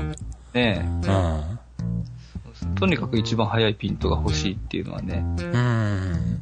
[0.54, 1.57] ねうん。
[1.80, 5.24] えとにかく一番早いピントが欲しいっていうのはね。
[5.38, 6.40] うん。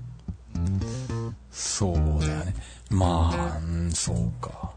[1.50, 2.54] そうだよね。
[2.90, 4.72] まあ、うん、そうか。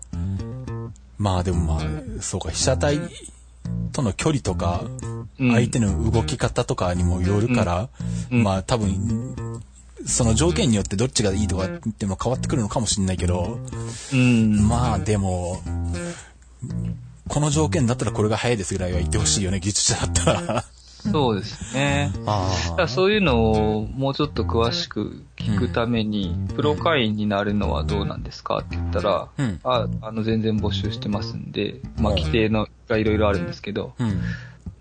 [1.17, 2.99] まあでもまあ、そうか、被写体
[3.91, 7.89] との距離とか、うん相手の動き方とかにもよるから、
[8.29, 9.61] うんまあ多分、
[10.05, 13.57] その条件によってどっちがいいとかっても変わってくるのかもしれないけど、
[14.11, 14.67] うん。
[14.67, 15.61] まあでも、
[17.29, 20.63] この条件だったらこれが早いですぐらいは言ってほしいよね、技術者だったら。
[21.11, 22.11] そうですね。
[22.25, 34.21] あだからそういうのをもうちょっと詳しく聞くために、プロ会員になるのはどうなんですかって言ったら、うんああの全然募集してますんで、まあうん規定のがいろいろあるんですけど、うん。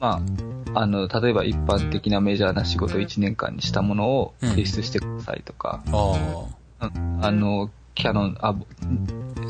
[0.01, 0.23] ま
[0.75, 8.55] あ、あの、例えば一般的なメジャーな仕事を1年間にしたものをうん提出してくださいとか、あうんあの、キャノン、あ、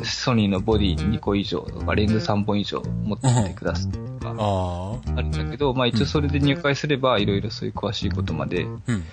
[0.04, 4.17] ソニーのボディ2個以上とか、レンズ3本以上持ってきてください。
[4.18, 5.18] か、ああ。
[5.18, 9.04] あるんだけど、まあ一応それで入会すれば、いろいろそういう詳しいことまでうん。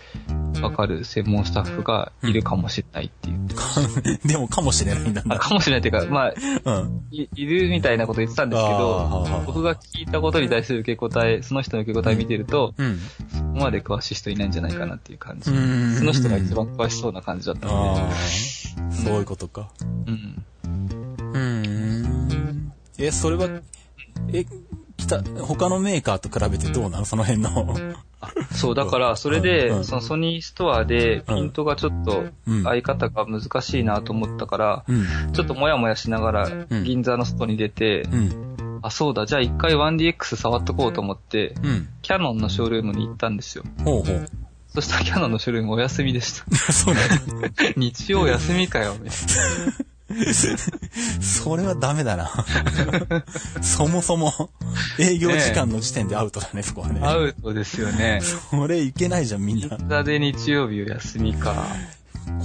[0.61, 3.39] わかる専門スタッフがいるかもしれないっていう。
[4.25, 6.33] でもかもしれないんだあかもしれないっていうか、まあ、
[6.81, 7.01] うん。
[7.11, 12.99] いいるみたいなこと言ってたんですけあどー、僕が聞いたことに対する受け答え、その人の受け答え見てると、うん。
[13.29, 15.51] そこまで詳しい人いないんじゃないかなっていう感じ。
[15.51, 19.69] うんその人が一番詳しそうな感じだったあのあ、そういうことか。
[20.05, 20.45] で、うん。
[21.33, 22.71] うーん。
[22.97, 23.47] え、それは、
[24.33, 24.45] え、
[24.97, 27.05] 来た、他のメーカーと比べてどうなの？
[27.05, 27.75] その辺の。
[28.51, 35.33] そう、だから、それで、うんそのソニーストアで、ピントがちょっとうん、合い方が難しいなと思ったから、うん。
[35.33, 38.79] ちょっともやもやしながらうん、銀座の外に出て、うん。
[38.81, 41.89] あ、そうだ、じゃあ一回 1DX 触っとこうと思って、うん。
[42.01, 43.63] キャノンのショールームに行ったんですよ。
[43.83, 44.29] ほうほう。
[44.69, 46.45] そしたらキャノンのショールームお休みでした。
[46.73, 49.19] そうなの 日曜休みかよ、みたい
[51.21, 52.29] それはダメだな。
[53.61, 54.31] そもそも、
[54.99, 56.99] 営業時間の時点でアウトだね、そこはね。
[56.99, 57.09] な。
[57.09, 58.21] アウトですよね。
[58.51, 59.77] これいけないじゃん、みんな。
[59.77, 61.65] 銀座で日曜日休みか。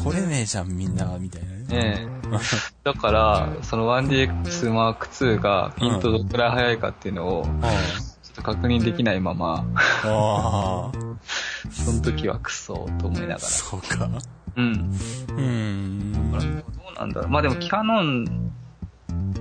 [0.03, 1.64] これねえじゃん、みんな、みたいなね。
[1.68, 2.38] ねえ。
[2.85, 7.70] だから、その 1DX Mark II がピントどくらい速いかっていうのを、あ
[8.23, 9.66] ちょっと確認できないまま、
[10.05, 10.92] あ。
[11.70, 13.38] その時はクソと思いながら。
[13.40, 14.09] そうか。
[14.57, 14.73] うん。
[14.73, 16.33] うーん。
[16.33, 17.31] どうなんだろう。
[17.31, 18.53] まあでもキャノン、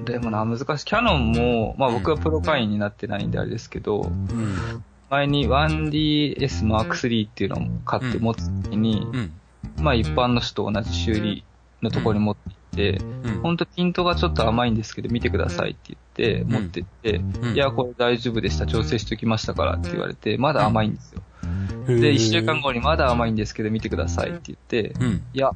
[0.06, 0.86] でもな、難しい。
[0.86, 4.84] キャノンも、まあ僕はプロ会員になってないんであれですけど、うん。
[5.10, 9.32] 前に 1DS Mark III っていうのを買って持つ時に、うん。
[9.78, 11.43] まあ一般の人と同じ修理
[11.82, 13.41] のところに持って行って、うん。
[13.41, 21.22] ほんとピントがちょっと甘いんですけど見てくださいって言って、ん持ってって、うんいや、これ大丈夫でした、調整しておきましたからって言われて、まだ甘いんですよ。
[21.88, 25.21] で、一週間後にまだ甘いんですけど見てくださいって言って、うん。
[25.33, 25.51] いや、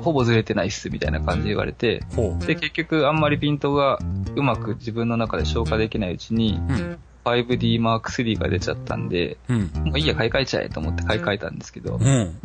[0.00, 2.02] ほぼずれてないっすみたいな感じで言われて。
[2.46, 3.98] で、結局あんまりピントが
[4.34, 6.98] うまく自分の中で消化できないうちに、うん。
[7.24, 9.70] 5D Mark III が出ちゃったんで、うん。
[9.84, 12.38] もういいや、買い替えちゃえと思って買い替えたんですけど、うん。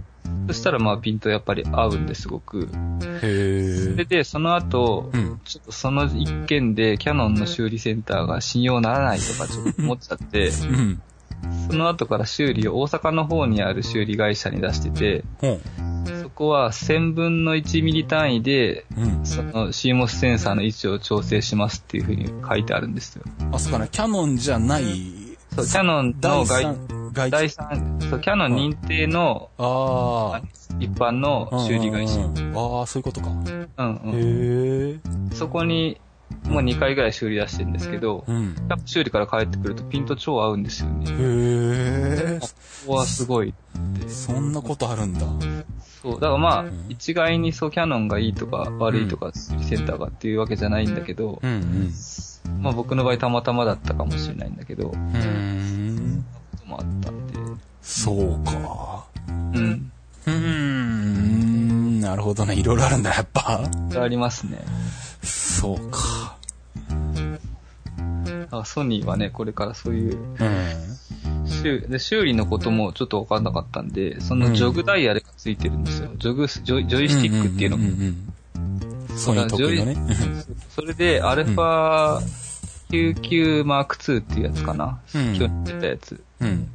[0.48, 2.68] そしたらまあピントやっぱり合うんですごく。
[3.20, 5.40] それで、その後、うん。
[5.44, 11.02] ちょっとその一件でキャノンの修理センターが信用ならないとかちょっと思っちゃって、うん。
[11.70, 15.60] その後から修理を大阪の方にある修理会社に出してて、ほ
[16.22, 18.86] そこは1000分の1ミリ単位で。
[19.24, 23.24] その CMOS センサーの位置を調整しますっていう風に書いてあるんですよ。
[23.52, 24.84] あ、そうかな、キャノンじゃない、
[25.56, 26.46] そう、キャノンの第
[27.14, 30.62] 外、第三、そう、キャノン認定のああ。
[30.80, 32.22] 一般の修理会社。
[32.56, 33.30] ああ、そういうことか。
[33.30, 34.14] うんうん。
[34.16, 35.00] へ
[35.32, 35.36] え。
[35.36, 36.00] そこに、
[36.46, 38.56] もう2回ぐらい修理出してるんですけど、うん。
[38.70, 41.06] やっぱ修理から帰ってくるとピント超合うんですよね。
[41.12, 41.16] へ
[42.36, 42.40] え。
[42.40, 42.50] こ
[42.88, 43.54] こはすごいっ
[44.00, 44.10] て。
[44.10, 45.22] そんなことあるんだ。
[46.02, 46.14] そう。
[46.16, 51.94] だからまあん、一概にそうキャノンがいいとか悪いとか、センターがっていうわけじゃないんだけど、うんうん。
[52.62, 56.26] まあ僕の場合たまたまだったかもしれないんだけど、うーん。
[56.52, 57.34] こともあったんで、
[57.82, 59.06] そうか。
[59.28, 59.92] うん。
[60.26, 62.02] うーん。
[62.02, 62.56] なるほどね。
[62.56, 63.62] いろいろあるんだ、やっぱ。
[63.96, 64.60] ありますね。
[65.62, 66.38] そうか。
[68.26, 71.48] だからソニーはね、これからそういううん。
[71.48, 76.10] 修で修理のこともちょっとわかんなかったんで、そのジョグダイヤルがついてるんですよ。
[76.18, 77.84] ジョグス、ジョイジョイスティックっていうのが。
[79.16, 79.98] ソニー得意のね。
[80.70, 82.22] それで、アルファ
[82.90, 85.00] 99マーク2っていうやつかな。
[85.14, 86.24] うん今日出たやつ。
[86.40, 86.70] うん。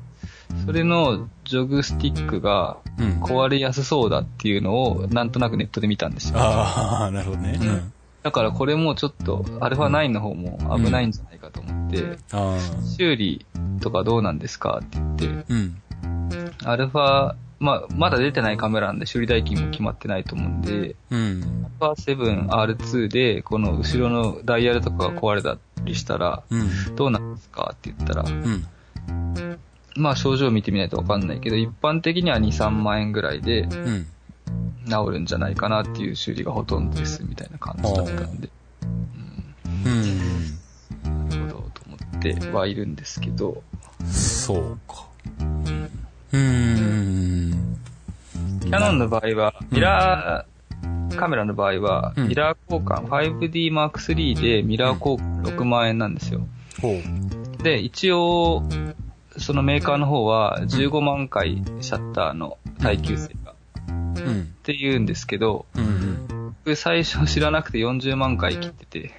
[0.65, 3.21] それのジョグスティックがうん。
[3.21, 6.39] 壊れやすそうだっていうのをなんとなくネットで見たんですよ。
[6.39, 7.59] ああ、なるほどね。
[7.61, 7.93] うん。
[8.27, 12.59] だからこれもちょっと、アルファ9の方も危ないんじゃないかと思って、あ
[12.99, 13.47] 修理
[13.81, 15.55] とかどうなんですかって言って、あ。
[15.55, 15.83] うん。
[16.65, 21.69] アルファ、まあ、まだ出てないカメラなんで修理代金も決まってないと思うんで、うん。
[21.79, 26.97] アルファ 7R2 で、この後ろのダイヤルとかが壊れたりしたら、うん。
[26.97, 28.67] どうなんですかって言ったら、うん。
[29.95, 34.07] まあ症状見てみないとわかんないけど、一般的には2、3万円ぐらいでうん。
[34.89, 38.49] 治るんじゃないかなっていう修理がほとんどですみたいな感じだったんで、
[39.85, 41.29] うん。
[41.29, 43.63] なるほどと思ってはいるんですけど、
[44.11, 45.07] そうか。
[46.33, 47.77] うーん。
[48.61, 56.47] キャノンの場合は、ミラー、カメラの場合は、うんミラー交換、5D Mark III でミラー交換6万円なんですよ。
[57.63, 58.63] で、一応、
[59.39, 63.35] そのメーカーの方は15万回シャッターの耐久性。
[64.31, 66.55] って言うんですけど、うん。
[66.67, 69.13] 僕最初知らなくて40万回切ってて、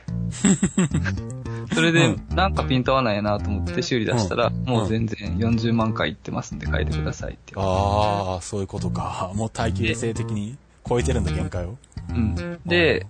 [1.74, 9.32] それでなんかピント合わないなと思って修理出したら、うんもう全然40万回いってますんで変えてくださいってああ、そういうことか。
[9.34, 11.78] もう耐久性的に超えてるんだ、限界を。
[12.10, 12.60] うん。
[12.66, 13.08] で、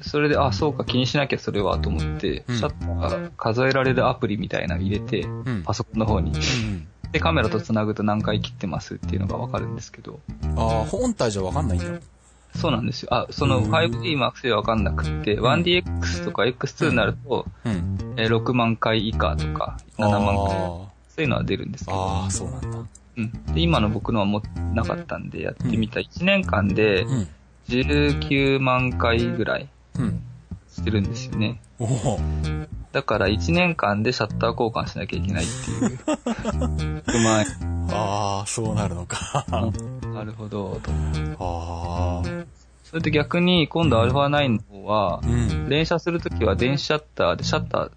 [0.00, 5.62] それで、あ、そうか気にしなきゃそれはと思って、うんシャッター数えられるアプリみたいなの入れて、うん。
[5.62, 6.32] パソコンの方に。
[7.14, 7.18] うん。
[7.18, 10.20] で、カメラと繋ぐと何回切ってますっていうのがわかるんですけど。
[10.56, 12.00] ああ、本体じゃわかんないんだ。
[12.56, 13.08] そうなんですよ。
[13.12, 17.98] あ、その 5D Max ではわかんなくって、1DX とか X2 になると、うん。
[18.16, 20.56] えー6万回以下とか、7万回。
[20.56, 22.00] あそういうのは出るんですけあ、ど。
[22.00, 22.78] ああ、そうなんだ。
[23.16, 23.30] うん。
[23.54, 26.00] で、今の僕のはもうなかったんで、やってみた。
[26.00, 27.28] 1年間でうん。
[27.68, 30.22] 19万回ぐらいうん。
[30.68, 31.60] してるんですよね。
[31.78, 32.20] おお。
[32.94, 35.98] だから1年間でシャッター交換しなきゃいけないっていう。
[36.06, 37.46] 6万円。
[37.90, 39.44] ああ、そうなるのか。
[39.50, 39.68] あ
[40.14, 40.80] なるほど。
[40.80, 40.92] と
[41.40, 42.22] あ。
[42.84, 45.68] それと逆に、今度 α9 の方はう、ん。
[45.68, 47.90] 連写するときは電子シャッターでシャッター、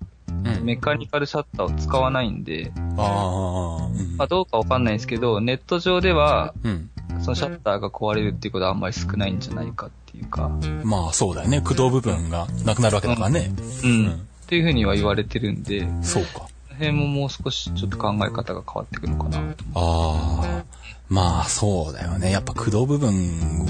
[0.57, 0.65] うん。
[0.65, 3.85] メカニカルシャッターを使わないんで、ああ。
[3.85, 6.89] うんまあどうかわかんないんですけど、ネット上では、うん。
[7.21, 10.49] そのシャッターが壊れるっていうことはあんまり少ないんじゃないかっていうか、
[10.83, 11.61] まあ、そうだよね。
[11.61, 13.51] 駆動部分がなくなるわけだからね。
[13.83, 13.89] うん。
[13.91, 16.47] うんっていうふうには言われてるんで、そうか。
[16.69, 19.63] 辺ももう少しちょっと考え方が変わってくるのかなと。
[19.75, 20.63] ああ。
[21.09, 22.31] まあ、そうだよね。
[22.31, 23.11] やっぱ駆動部分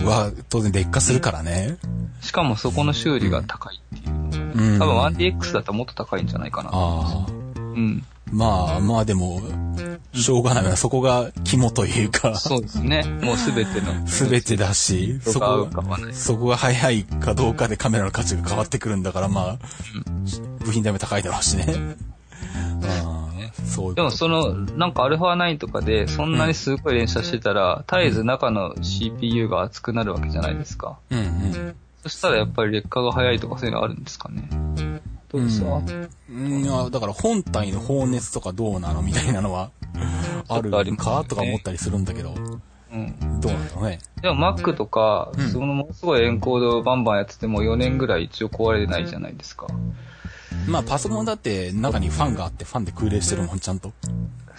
[0.06, 1.78] は当然劣化するからね。
[2.22, 4.80] しかもそこの修理が高いっていううん。
[4.80, 6.70] 多分 1DX だったらもっと高いんじゃないかな。
[6.72, 7.26] ああ。
[7.56, 8.04] うん。
[8.32, 9.42] まあ、まあでも、
[10.14, 10.76] しょうがないな。
[10.76, 13.04] そこが肝というか、そうですね。
[13.22, 14.08] もうすべての。
[14.08, 16.14] すべてだし、そこかはない。
[16.14, 19.58] そこが早いかどうかでカメラの価値が変わってくるんだから、まあ、
[20.68, 21.66] 部品代も高いだろうしね。
[23.66, 23.96] そういう。
[23.96, 31.00] でもその、なんか α9 とかでそんなにすごい連写してたら、絶えず中の CPU が熱くなるわけじゃないですか。
[31.10, 31.76] うんうん。
[32.04, 34.48] そしたらやっぱり劣化が早いとかそういうのあるんですかね。
[35.30, 35.82] どうですか、
[36.30, 39.72] うん、いや、だから本体の放熱とかどうなのみたいなのは、
[40.48, 41.26] あるか？
[41.28, 42.34] とか思ったりするんだけど、
[42.94, 43.42] うん。
[43.42, 44.00] どうなんだろうね？
[44.22, 49.68] でも Mac とか、うんそのものすごいエンコードをバンバンやってても4年ぐらい一応壊れないじゃないですか。
[50.68, 53.94] まあパソコンだって中にファンがあってファンで空冷してるもん、ちゃんと。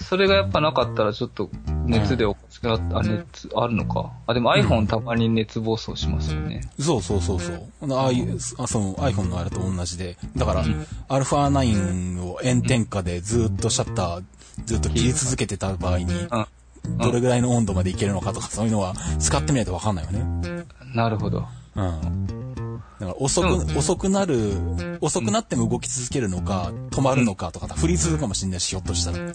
[0.01, 1.51] それがやっぱなかったらちょっと
[1.87, 4.13] 熱でおかしくなった、あ、熱、あるのか。
[4.27, 6.61] あ、でも iPhone たまに熱暴走しますよね。
[6.79, 7.93] そうそうそうそう。
[7.93, 10.17] ああいう、あその iPhone のあれと同じで。
[10.37, 10.65] だから、
[11.09, 14.23] α9 を炎天下でずっとシャッター、
[14.67, 16.47] ずっと切り続けてた場合に、うん。
[16.99, 20.65] どれぐらいの温度までいけるのかとか、そういうのは使ってみないとわかんないよね。
[20.95, 21.45] なるほど。
[21.75, 22.48] うん。
[23.01, 29.33] だから遅く、遅くなる、遅くなっても動き続けるのか、止まるのかとか、フリーズするかもしれないし、ひょっとしたら。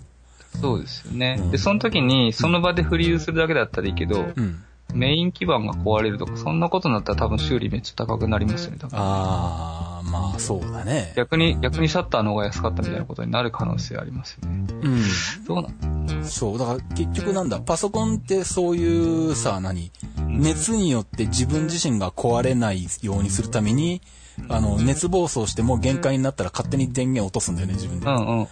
[0.59, 1.37] そうですよね。
[1.39, 4.63] うんで、その時に、その場でフリーズするだけだったらいいけど、うん。
[4.93, 8.77] メイン基板が壊れるとか、そんなことになったら多分修理めっちゃ高くなりますよね。
[8.79, 11.13] 多分あー、まあそうだね。
[11.15, 14.65] 逆に、逆にシャッターの方が安かったみたいなことになる可能性ありますよね。
[14.83, 15.03] うん。
[15.47, 19.91] どうなんそう、だから結局なんだ、パソコンってそういうさ、何？
[20.27, 24.01] 熱によって自分自身が壊れないようにするために、
[24.49, 28.07] あの、熱暴走しても限界になったら勝手に電源を落とすんだよね、自分で。
[28.07, 28.47] うんうんうん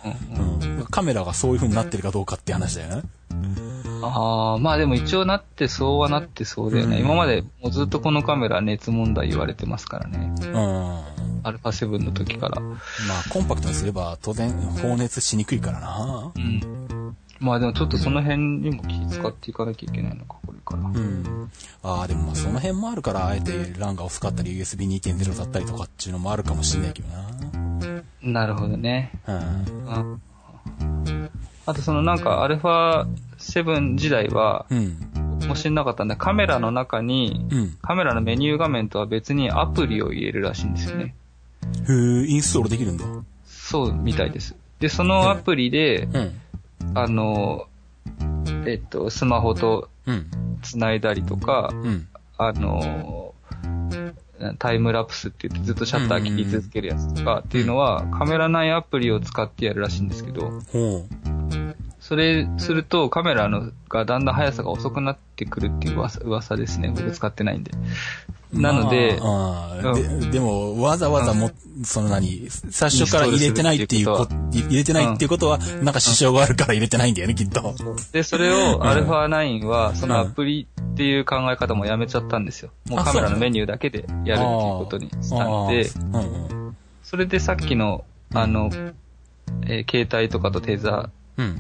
[0.64, 0.80] うん。
[0.80, 0.86] うん。
[0.86, 3.04] カメラがそういう風になってるかどうかって話だよね。
[4.04, 6.98] ああ、まあでも一応なってそうはなってそうだよね。
[6.98, 10.34] うん今までもうずっとこのカメラ熱問題言われてますからね。
[10.42, 10.54] うん。
[10.54, 11.06] ま
[11.44, 12.62] アルファ7の時から。
[12.62, 16.32] あ、コンパクトにすれば当然放熱しにくいからな。
[16.36, 16.92] うん。
[17.40, 20.84] まあでもちょっとその辺にも気使っていかなきゃいけないのか、これから。
[20.84, 21.52] うん。
[21.82, 27.10] ああ、でもまあその辺もあるから、あえてランが遅かったり USB2.0 だったりとかっていうのもあるかもしれないけど
[28.22, 29.12] なるほどね。
[29.26, 29.36] な。
[29.36, 30.22] うん。
[30.82, 31.30] うん。
[31.66, 33.08] あとそのなんかアルファ
[33.42, 34.98] 7時代は、うん。
[35.48, 37.78] もう知んなかったんで、カメラの中に、うん。
[37.82, 41.16] カメラのメニュー画面とは別にアプリを入れるらしいんですよね。
[41.90, 43.06] へえ、インストールできるんだ。
[43.46, 44.56] そうみたいです。
[44.80, 46.42] で、そのアプリで、うん。
[46.96, 47.68] あの、
[48.66, 50.28] えっと、スマホとうん。
[50.62, 52.08] 繋いだりとか、うん。
[52.38, 53.34] あの、
[54.58, 60.52] タイムラプスって言ってずっとシャッター切り続けるやつとかっていうのは、カメラ内アプリを使ってやるらしいんですけど。
[62.12, 66.92] それするとカメラのがだんだん速さが遅くなってくるっていう噂噂ですね。
[66.94, 67.72] 僕使ってないんで。
[68.52, 70.20] なので、まあうん。
[70.20, 71.52] ででも、わざわざも、
[71.86, 77.76] その何、最初から入れてないっていうこ入れてないっていうことは、なんか支障があるから入れてないんだよね、きっと。
[78.12, 82.72] で、それを α9 は、そのアプリっていう考え方もやめちゃったんですよ。
[82.90, 85.86] もうあカメラののメニューだけでやるっていうことにしたんで、
[87.04, 91.58] それでさっきの、あの、えー携帯とかとテーザうん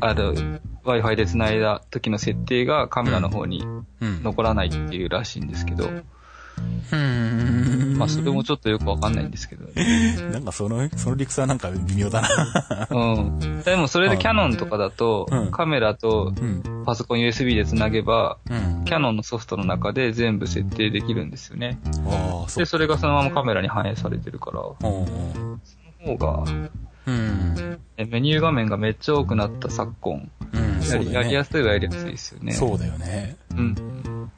[0.84, 4.24] Wi-Fi で繋いだ時の設定がカメラの方にうん。
[4.24, 7.98] 残らないっていうらしいんですけど、うん。
[7.98, 9.68] まあそれもちょっとよくわかんないんですけど、
[10.32, 12.88] なんかその、その理屈はなんか微妙だな。
[12.90, 13.62] うん。
[13.64, 16.84] でもそれでキャノンとかだとうん、カメラとうん。
[16.86, 18.86] パソコン USB で繋げば、うん。
[18.86, 21.80] キャノンのソフトの中で全部設定できるんですよね。
[22.08, 22.66] ああ、そで、う。
[22.66, 25.08] それがそのままカメラに反映されてるから、その
[26.06, 26.44] 方が、
[27.08, 27.80] うん。
[27.98, 30.82] えメニュー画面がめっちゃ多くなった昨今、うん。
[30.82, 32.54] そうだよねやりやすいはやりやすいですよね。
[32.54, 33.36] そうだよね。
[33.52, 33.76] うん。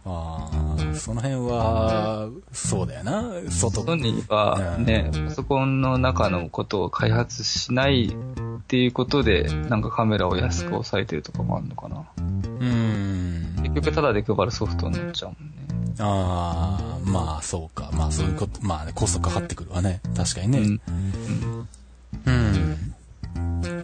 [0.05, 3.23] ああ、その辺は、そうだよな。
[3.49, 12.05] 外ソニーはね、パソコンの中のことを開発しないっていうことで、なんかカメラを安く抑えてるとかもあるのかな。
[12.17, 12.19] う
[12.65, 13.55] ん。
[13.63, 15.63] 結局タダで配るソフトになっちゃうもんね。
[15.99, 17.89] ああ、まあそうか。
[17.93, 20.01] まあそういうこと、まあね、コストかかってくるわね。
[20.15, 20.59] 確かにね。
[20.59, 20.65] うん。
[20.65, 21.67] うん。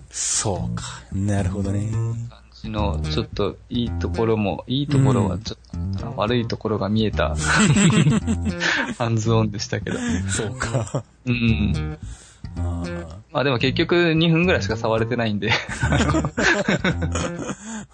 [0.09, 0.83] そうか。
[1.13, 1.89] なるほどね。
[1.91, 2.29] 感
[2.61, 7.35] じの、ちょっといいところも、いいところはちょっと、悪いところが見えた、
[8.97, 9.99] ハンズオンでしたけど。
[10.29, 11.03] そうか。
[11.25, 11.97] うん。
[12.57, 15.51] あーまあでも結局2分ぐらいしか触れてないんで。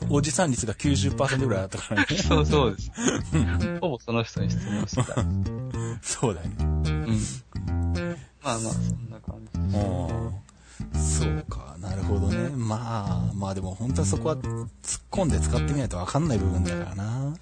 [0.09, 2.07] おじさん率が90%ぐらいあったからね。
[2.17, 2.91] そうそうです。
[3.81, 5.21] ほぼその人に質問してた。
[5.21, 5.99] うん。
[6.01, 6.55] そうだよね。
[8.45, 9.41] まあまあ、そんな感
[9.71, 9.77] じ。
[9.77, 10.45] うん
[10.93, 11.75] そうか。
[11.79, 12.49] なるほどね。
[12.49, 14.65] まあ、まあでも本当はそこは突っ
[15.09, 17.35] 込んで使ってみないとわかんない部分だからな。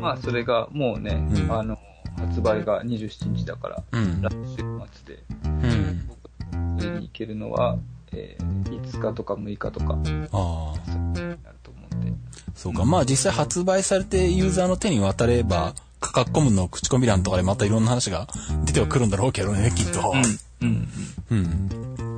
[0.00, 1.78] まあそれがもうね、うんあの、
[2.16, 4.22] 発売が27日だから、うん。
[4.22, 6.08] 来週末で、うん。
[6.08, 7.78] 僕に行けるのは、
[8.12, 10.90] えー、5日とか6日とか、にああ。
[10.90, 12.12] なると思うんで。
[12.54, 12.84] そうか。
[12.84, 18.26] まあ実際発売されてユーザーの手に渡れば、価格コムの口コミ欄とかでまたいろんな話が
[18.64, 20.12] 出てはくるんだろうけどね、きっと。
[20.60, 20.68] うん。
[20.68, 20.88] うん。
[21.30, 22.09] うん。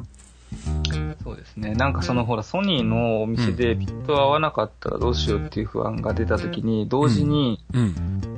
[1.43, 1.74] ですね。
[1.74, 7.95] なんかそのほら、ソニーのお店でピント合わなかったらどうしようっていう不安が出た時に、同時にうん。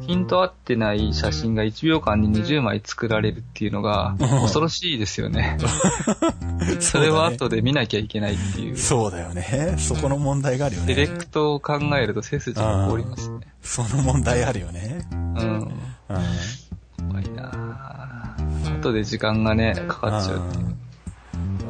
[0.07, 5.57] ピント合ってない写真が1秒間に20枚作られるっていうのが恐ろしいですよね。
[6.81, 8.77] それは後で見なきゃいけないっていう。
[8.77, 9.77] そうだよね。
[9.79, 11.17] そこの問題があるよディレね。
[11.17, 13.39] クトを考えると背筋が凍りますね。
[13.63, 15.09] その問題あるよね。
[15.11, 15.29] うん。
[15.31, 15.71] うん。
[17.09, 20.77] 怖いなぁ後で時間がね、かかっちゃうっていう。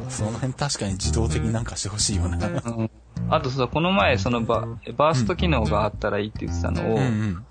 [0.09, 2.47] その辺確かに自動的になんかしてほしいよな。
[2.47, 2.49] う
[2.83, 2.91] ん。
[3.29, 7.45] あとさ、この前、そのババースト機能があったらいいって言ってたのを、うんうん。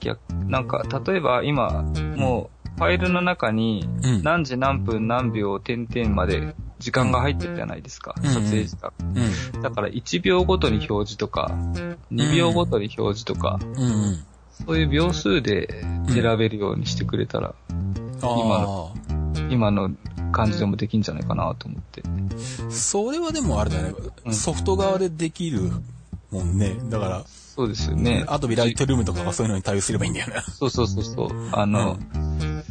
[0.00, 1.82] 逆なんか、例えば今、
[2.16, 8.92] もう、ファイルの中にうん、何時何分何秒点々まで時間が入ってるじゃないですか、うん撮影時間。
[9.54, 9.62] うん。
[9.62, 11.52] だから1秒ごとに表示とか、
[12.10, 14.24] 2秒ごとに表示とか、うんうん。
[14.50, 17.54] そういう秒数で選べるようにしてくれたら、
[18.22, 18.92] あ
[19.50, 19.90] 今の
[20.32, 22.02] 感じでもできんじゃないかなと思って。
[22.04, 22.70] あ。
[22.70, 23.94] それはでもあれだね。
[24.24, 25.70] うんソフト側でできる
[26.30, 26.76] もんね。
[26.88, 28.24] だから、そうですよね。
[28.28, 30.42] アドビライトルームとかがそういうのに対応すればいいんだよね。
[30.46, 31.48] そうそうそうそう。
[31.52, 31.98] あの、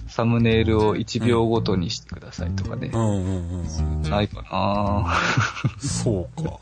[0.08, 2.98] サムネイルを1秒ごとにしてくださいとかねう。
[2.98, 4.10] んうんうん。
[4.10, 5.18] ないかな
[5.80, 6.60] そうか。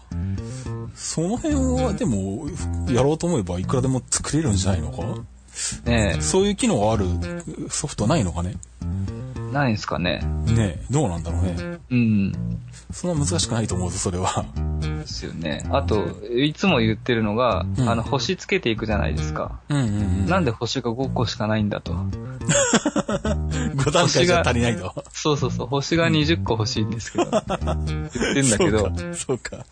[0.95, 2.47] その辺はでも、
[2.89, 5.03] やろうと思えばいくらでも作れるんじゃないのか
[5.85, 7.05] ねそういう機能がある
[7.69, 8.55] ソフトないのかね？
[8.81, 8.87] え、
[9.51, 10.21] ないんすかね。
[10.45, 11.79] ねえ、どうなんだろうね。
[11.89, 12.31] うん。
[12.91, 14.45] そんな難しくないと思うぞ、それは。
[14.79, 15.63] ですよね。
[15.71, 19.59] あと、いつも言ってるのが、うんあの、星つけていくじゃないですか。
[19.69, 20.25] うんうんうん。
[20.27, 21.93] なんで星が5個しかないんだと。
[23.77, 25.03] 5段階じゃ足りないと。
[25.11, 27.25] そうそうそう、星が20個欲しいんですけど。
[27.31, 27.43] 言っ
[28.33, 29.13] てんだけど、そうか。
[29.13, 29.65] そうか。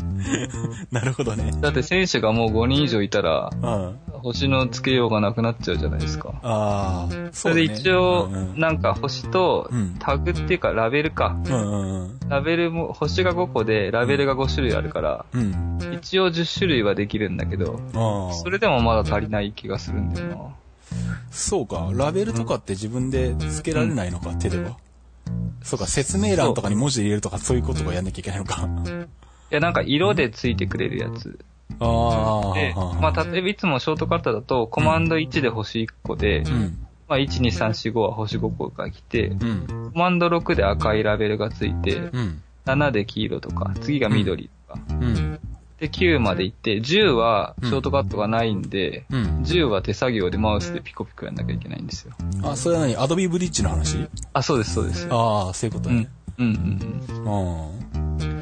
[0.90, 1.52] なるほどね。
[1.60, 3.98] だって選手がもう5人以上いたら、うん。
[4.22, 6.34] 星のつけようがなくなっちゃうじゃないですか。
[6.42, 7.14] ああ。
[7.32, 11.36] それで一応、うんうんなんか星とうんタグっていうかラベルか。
[11.46, 12.20] うんうんうん。
[12.28, 15.78] ラベルも、星が5個でラベルが5種類あるから、うん。
[15.94, 17.80] 一応10種類はできるんだけど。
[18.42, 20.36] それでもまだ足りない気がするんだよな。
[21.30, 21.88] そうか。
[21.92, 24.76] ラベルとかって自分で付けられないのか、手では。
[25.62, 28.68] そうか、説明欄とかに文字で入れるとかそういうことをやんなきゃいけないのか。
[29.50, 31.38] いや、なんか色でついてくれるやつ。
[31.78, 32.54] ああ。
[32.54, 36.86] で、まあ、例えばいつもショートカットだと、コマンド1で星1個で、うん。
[37.08, 39.66] まあ、1、2、3、4、5は星5個が来て、うん。
[39.92, 42.42] コマンド6で赤いラベルがついて、うん。
[42.66, 44.80] 7で黄色とか、次が緑とか。
[44.90, 45.40] うん。
[45.78, 49.42] で、9まで行って、10はショートカットがないんで、うん。
[49.42, 52.14] 10は手作業でマウスでピコピコやんなきゃいけないんですよ。
[52.42, 52.96] あ、それは何？
[52.96, 54.06] アドビブリッジの話？
[54.34, 55.08] あ、そうです、そうです。
[55.10, 56.08] ああ、そういうことうんね。。
[56.38, 58.22] うん、うん、うん。
[58.22, 58.39] うん。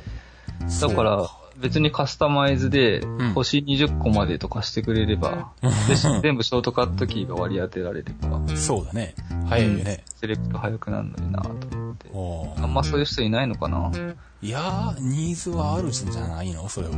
[0.80, 5.52] だから、別にカスタマイズでん、星20個までとかしてくれれば、
[5.88, 9.14] で全部ショートカットキーが割り当てられれば、そうだね。
[9.48, 10.04] 早いよね。
[10.16, 12.06] セレクト早くなるのになと思って。
[12.12, 13.90] おあんまそういう人いないのかな。
[14.40, 16.68] いやー、ニーズはあるんじゃないの？
[16.68, 16.94] それは。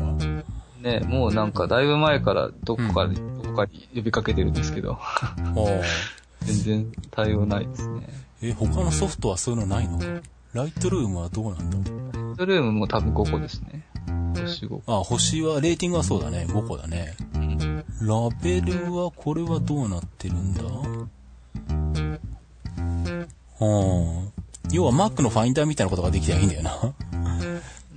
[0.83, 4.99] ねもうなんかだいぶ前からどこかに、どこかに呼びかけてるんですけど、
[6.43, 8.09] 全然対応ないですね。
[8.43, 9.99] え、他のソフトはそういうのないの？
[9.99, 10.05] か
[10.53, 12.20] ライトルームはどうなんだ？
[12.41, 13.85] トルームも多分5個ですね。
[14.35, 15.01] 星5個。
[15.01, 16.47] あ、星は、レーティングはそうだね。
[16.49, 17.15] 5個だね。
[18.01, 20.63] ラベルは、これはどうなってるんだ？
[20.63, 20.81] は
[23.59, 23.67] あ。
[24.73, 26.95] 要は Mac のファインダーみたいなことができたらいいんだよな。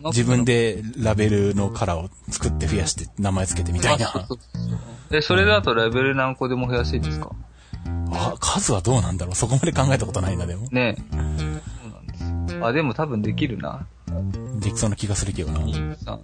[0.10, 4.10] 自分でラベルのカラーを作って増やして名前つけてみたいな。
[4.10, 7.32] あそうそうそうえ、それだとラベル何個でも増やせるんですか？
[8.12, 10.68] あ、数はどうなんだろうそこまで考えたことないな、でも。
[10.70, 11.02] ねえ。
[11.14, 12.66] そうなんです。
[12.66, 13.88] あ、でも多分できるな。
[14.60, 15.60] できそうな気がするけどな。
[15.60, 16.20] 2、3、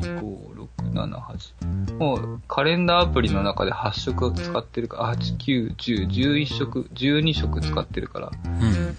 [0.00, 1.98] 4、5、6、7、8。
[1.98, 8.72] もう、カレンダーアプリの中で8色使ってるから、8、9、10、11色、12色使ってるから、うん。
[8.72, 8.94] で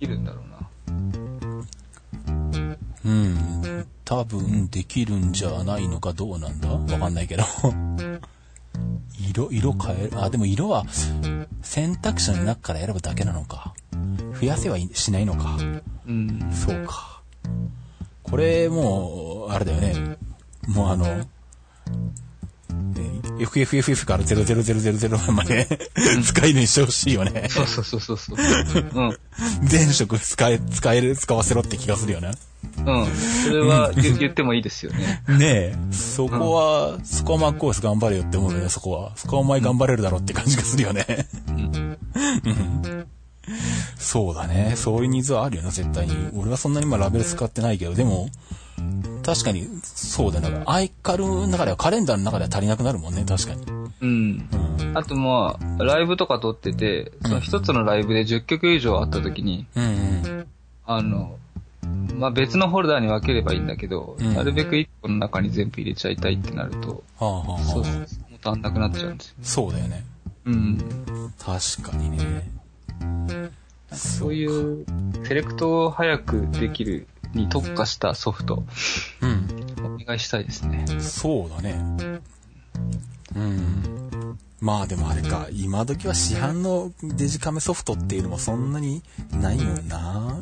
[0.00, 0.58] きるんだろうな。
[3.04, 3.86] うん。
[4.04, 6.68] 多分できるんじゃないのかどうなんだ？
[6.68, 7.44] わかんないけど。
[9.30, 10.22] 色、色変える？
[10.22, 10.84] あ、でも色は
[11.62, 13.74] 選択肢の中から選ぶだけなのか。
[14.40, 15.58] 増やせはいしないのか。
[16.06, 16.50] うん。
[16.52, 17.22] そうか。
[18.30, 20.16] これもう、あれだよね。
[20.66, 21.28] もうあの、ね
[23.38, 25.66] FFFF から00000まで
[26.24, 27.48] 使えるようにしてほしいよね。
[27.48, 28.36] そうそうそうそうそう。
[28.94, 29.18] うん。
[29.62, 32.32] 全色使え、使える、使わせろって気がするよね。
[32.78, 33.06] うん。
[33.44, 35.22] それは言言ってもいいですよね。
[35.28, 39.12] ねえ、そこは、そこはマックオース頑張れよって思うよね、そこは。
[39.16, 41.06] そこはお前頑張れるだろうって感じがするよね。
[41.48, 41.98] うん
[43.98, 44.74] そうだね。
[44.76, 46.14] そういうニーズはあるよな、絶対に。
[46.34, 48.28] 俺はそんなに今ラベル使ってないけど、でも、
[49.24, 50.62] 確かに、そうだね。
[50.66, 53.64] アイカルの中では、カレンダーの中では足りなくなるもんね、確かに。
[54.00, 54.48] うん。
[54.80, 54.96] うん。
[54.96, 60.46] あとまあ、ライブとか撮ってて、その一つのライブで10曲以上あった時に、うんうん。
[60.86, 61.36] あの、
[62.14, 67.62] まあ別のフォルダーに分ければいいんだけど、うんなるべく1個の中に全部入れちゃいたいってなると、はあはあはあ。
[67.62, 68.06] そうそう、もっ
[68.40, 69.34] と足んなくなっちゃうんですよ。
[69.42, 70.04] そうだよね。
[70.46, 70.78] うん。
[71.38, 72.50] 確かにね。
[73.92, 74.84] そういう、
[75.24, 78.64] セレクトを早くできるに特化したソフト、
[79.20, 79.94] うん。
[79.94, 80.86] お願いしたいですね。
[81.00, 81.80] そうだね。
[83.34, 84.38] うん。
[84.60, 90.38] まあでもあれか、今時は市販のデジカメソフトっていうのもそんなにないもんな。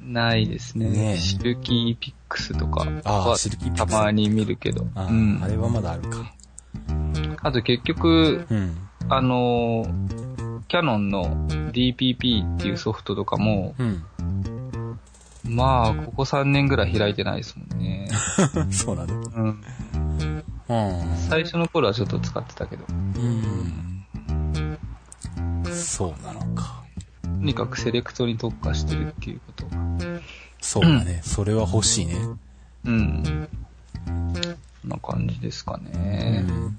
[0.00, 0.88] ないですね。
[0.88, 4.86] ねえシルキーピックスとかああはシルキーピックスたまに見るけど。
[4.94, 6.34] あ,、うんあれはまだあるか。
[7.42, 8.76] あと結局、うん。
[9.08, 10.23] あのー、
[10.68, 14.04] キャノンの DPP っていうソフトとかも、うん。
[15.44, 18.08] まあ、ここ3年ぐらい開いてないですもんね。
[18.72, 19.14] そうなんだ。
[19.14, 19.62] うん。
[20.68, 21.16] うん。
[21.16, 24.06] 最初の頃はちょっと使ってたけど、うん。
[25.70, 26.82] そうなのか。
[27.22, 29.66] とにかくセレクトに特化してるっていうこと。
[30.60, 31.20] そうだね。
[31.22, 32.14] それは欲しいね。
[32.86, 33.48] うん。
[34.06, 34.10] そ
[34.86, 36.40] んな感じですかうね。
[36.40, 36.78] ん。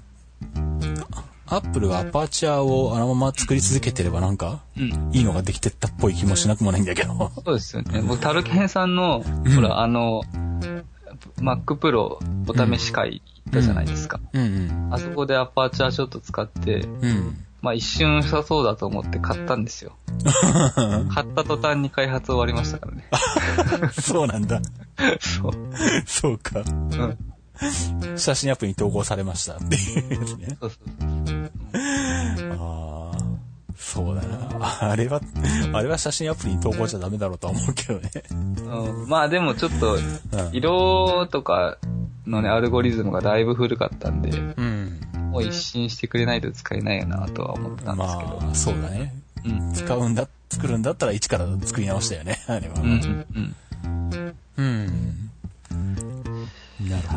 [1.48, 5.10] アップルがアパーチャーをあのまま作り続けてればなんか、うん。
[5.12, 7.30] いいのができてったっぽい気もしなくもないんだけど。
[7.44, 8.02] そうですよね。
[8.02, 10.22] 僕、タルケンさんの、うんほら、あの、
[11.38, 12.18] Mac Pro
[12.48, 14.20] お試し会行ったじゃないですか。
[14.32, 16.86] うんあそこでアパーチャーちょっと使って。
[17.62, 19.96] まあ一瞬良さそうだと思って買ったんですよ。
[21.12, 23.04] 買った途端に開発終わりましたからね。
[23.92, 24.60] そうなんだ。
[25.18, 25.52] そう。
[26.06, 26.60] そうか。
[26.60, 26.62] う
[28.14, 28.18] ん。
[28.18, 30.56] 写真アプリに投稿されましたっていうやつね。
[30.60, 31.15] そうそうそう。
[32.58, 33.18] ああ、
[33.76, 34.48] そうだな。
[34.90, 35.20] あれは、
[35.72, 38.10] あれは写真アプリに投稿しちゃダメだろうとは思うけどね。
[38.30, 40.00] うん、まあでもちょっと、うん。
[40.52, 41.78] 色とか
[42.26, 45.00] のね、アルゴリズムがだいぶ古かったんで、うん。
[45.30, 48.40] もう一新してくれないと使えないよなとは思ってたんですけど。
[48.40, 49.14] まあ、そうだね。
[49.44, 49.72] うん。
[49.74, 52.42] 使うんだ、作るんだったら一から作り直したよね。
[52.46, 52.74] あれは。
[52.76, 53.56] うん、うん、うん。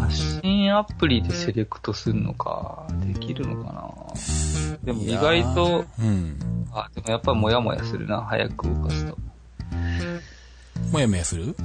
[0.10, 3.90] 写真アプリでセレクトするのか、できるのかな
[4.84, 6.38] でも意外と、うん。
[6.74, 9.18] あ、でもやっぱりモヤモヤするな、早く動かすと。
[10.92, 11.56] もやもやする？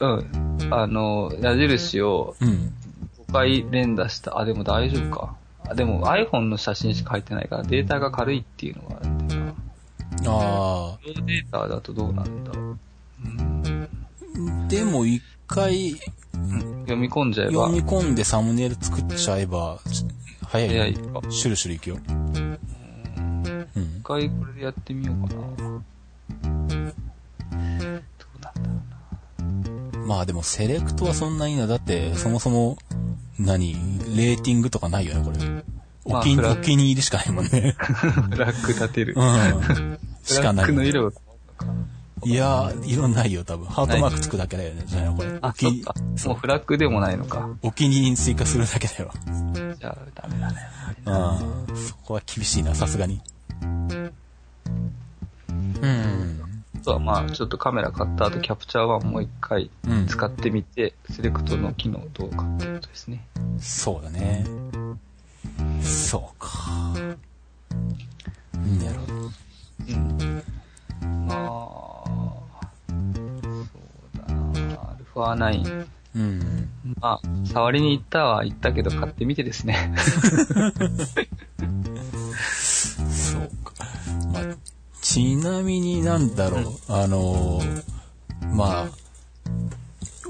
[0.00, 0.58] うん。
[0.70, 2.72] あの、矢印をうん。
[3.28, 4.38] 5回連打した。
[4.38, 5.34] あ、でも大丈夫か。
[5.68, 9.50] あ、でも iPhone の写真しか入ってないからデータが軽いっていうのがあるんだよな。
[10.26, 12.78] あローデータだとどうなんだろう。
[13.24, 13.88] うん
[14.64, 15.98] あ、でも一回うん
[16.80, 19.78] 読み込んじゃえば読、み込んでサムネイル作っちゃえば、
[20.46, 21.30] 早いよ早いか。
[21.30, 21.98] シュルシュルいくよ。
[22.08, 22.58] うん
[24.04, 24.04] 一。
[24.04, 25.40] 回これでやってみようかな。
[25.40, 26.50] どう
[28.40, 28.96] なんだ
[29.92, 31.66] ろうまあでもセレクトはそんなにな。
[31.66, 32.76] だって、そもそも、
[33.38, 33.72] 何
[34.16, 35.38] レーティングとかないよね、これ。
[36.04, 37.74] お気に、まあお気に入りしかないもんね。
[37.78, 37.86] な。
[38.30, 39.14] フラッグ立てる。
[39.16, 39.98] うん。
[40.22, 40.82] しかないフラッグ。
[40.82, 41.12] の色
[42.28, 43.66] がいやー、色ないよ、多分。
[43.66, 45.28] ハートマークつくだけだよね、じゃあこれ。
[45.32, 45.94] おあ、そっか。
[46.26, 47.48] もうフラッグでもないのか。
[47.62, 49.10] お気に入りに追加するだけだよ。
[49.78, 50.58] じゃあ、ダメだね。
[51.06, 51.76] うん。
[51.76, 53.20] そこは厳しいな、さすがに。
[55.80, 56.40] うん。
[56.76, 60.06] あとはまあ、ちょっとカメラ買った後、キャプチャー1もう一回うん。
[60.06, 63.26] 使ってみて、セレクトの機能どうかってことですね。
[63.58, 64.46] そうだね。
[65.82, 66.94] そうか。
[75.34, 75.40] うん。
[75.40, 75.86] まあ、そうだなアルフフォア9。
[76.16, 76.68] うん。
[77.00, 79.94] まあ、触りに行ったは行ったけど買ってみてですね。
[83.10, 83.74] そうか。
[84.32, 84.42] まあ、
[85.02, 87.82] ちなみになんだろう、あのー
[88.54, 88.88] まあ、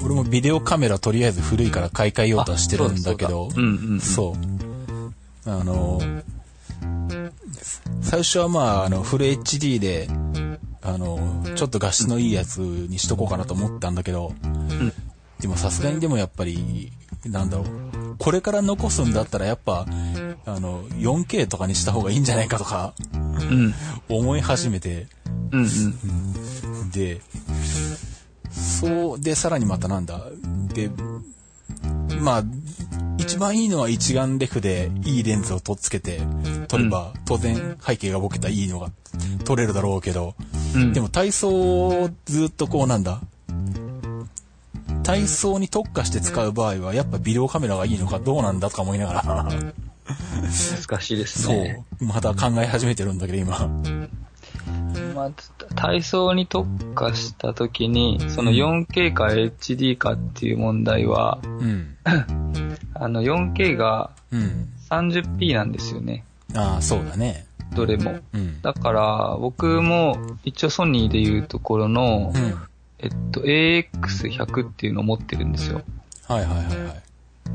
[0.05, 4.37] 俺もビデオカメラとりあえず古いから買い替えようとはしてるんだけど、そうだそうだうんうんうんそ
[5.47, 5.51] う。
[5.51, 6.23] あのー
[8.03, 10.09] 最初はまあ、あの、フル HD で、
[10.83, 14.35] あのーちょっと画質のいいやつにしとこうかなと思ったんだけど、
[15.41, 16.93] でもさすがにでもやっぱり、
[17.27, 17.67] なんだろう、
[18.19, 19.87] これから残すんだったらやっぱ、
[20.47, 23.75] あの、4K とかにした方がいいんじゃないかとか、うん。
[24.09, 25.07] 思い始めて、
[25.53, 26.91] うんうん。
[26.91, 27.21] で、
[28.51, 30.23] そう、で、さらにまたなんだ、
[30.73, 30.91] で、
[32.21, 32.45] まあ、
[33.19, 36.21] 一番いいのは一眼レフでいいレンズをとっつけて
[36.69, 38.91] 撮れば、当然背景がボケたいいのが
[39.45, 40.35] 撮れるだろうけど、
[40.75, 40.93] うん。
[40.93, 43.21] でも体操をずっとこうなんだ、
[45.05, 49.49] 体操に特化して使う場合はやっぱビデオカメラがいいのかどうなんだとか思いながら、
[50.85, 53.71] 難しいですそうね。、また考え始めてるんだけど今。
[55.15, 55.31] まあ、
[55.77, 61.97] 体操に特化した時に、その 4K か HD かっていう問題は、うん。
[62.95, 64.69] あの 4K がうん。
[64.91, 66.25] 30p なんですよね。
[66.55, 67.47] ああ、そうだね。
[67.75, 68.19] どれも。
[68.33, 68.61] うん。
[68.61, 72.55] だから、僕も一応ソニーでいうところの、うん。
[73.05, 75.83] えっと、AX100 っていうのを持ってるんですよ。
[76.27, 76.95] はいはいはいは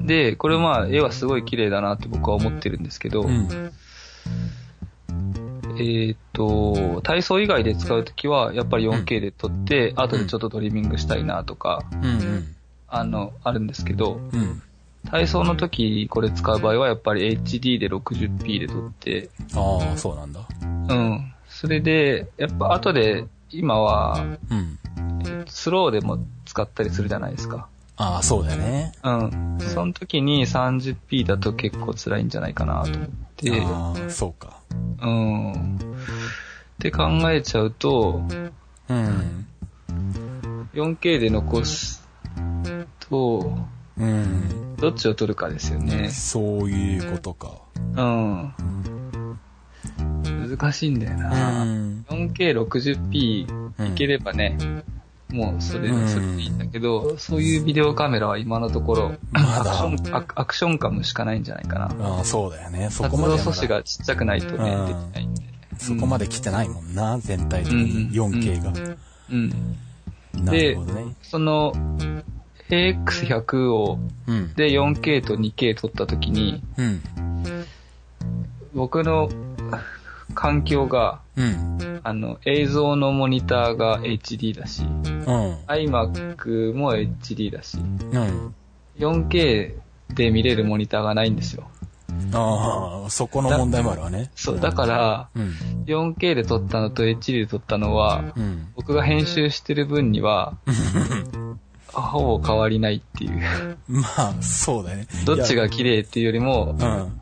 [0.04, 0.08] い。
[0.08, 3.72] で、これまあ、絵はすごい綺麗だなって僕は思ってるんですけど、うん。
[5.80, 12.56] えーっと、体操以外で使うときは、やっぱり 4K で撮って、後でちょっとトリミングしたいなとか、うんうん。
[12.88, 14.62] あの、あるんですけど、うん。
[15.10, 20.42] 体操の時これ使う場合はやっぱり HD で 60p で撮って、ああ、そうなんだ。
[20.62, 21.34] うん。
[21.48, 24.78] それで、やっぱ後で、今は、うん。
[25.48, 27.68] スローでも使ったりするじゃないですか。
[27.98, 28.94] ああ、そうだよね。
[29.04, 29.58] うん。
[29.60, 34.62] その時に 30p だと結構辛いんじゃないかなと思って、ああ、そうか。
[35.02, 35.76] うん。
[35.76, 35.78] っ
[36.80, 38.22] て考えちゃうと、
[38.88, 39.46] うん。
[40.74, 42.08] 4K で残す
[43.10, 43.58] と、
[43.98, 44.76] うん。
[44.78, 46.10] どっちを撮るかですよね。
[46.10, 47.52] そういうことか。
[47.96, 48.54] うん。
[50.48, 51.66] 難しいんだような。
[51.66, 52.06] ん。
[52.10, 54.58] 4K60p いければね、
[55.32, 61.86] もうそれ、うんそれでいいんだけど、そういうビデオカメラは今のところ、まだアクション、アクアクションカムしかないんじゃないかな。
[62.00, 62.90] ああ、そうだよね。
[62.90, 65.44] そ活こまではまだ動素子がちっちゃくないとね、うんできないんで。
[65.78, 68.18] そこまで来てないもんな、全体的に。
[68.18, 68.98] うん 4K が。
[69.32, 69.50] うん。
[70.44, 71.16] なるほどね。
[71.22, 71.74] その、
[72.70, 74.54] AX100 を、うん。
[74.56, 77.02] で 4K と 2K 撮った時に、うん。
[78.74, 79.30] 僕の
[80.34, 82.02] 環境が、うん。
[82.04, 85.56] あの、映像のモニターが HD だし、うん。
[85.68, 88.56] iMac も HD だし、うん。
[88.98, 89.74] 4K
[90.14, 91.70] で見れるモニターがないんですよ。
[92.34, 94.32] ああ、そこの問題もあるわね。
[94.36, 95.54] そう、だから、うん。
[95.86, 98.68] 4K で撮ったのと HD で撮ったのは、うん。
[98.76, 100.58] 僕が編集してる分には、
[101.94, 103.78] ほぼ変わりないっていう。
[103.88, 105.08] まあ、そうだよね。
[105.26, 107.22] どっちが綺麗っていうよりも、うん。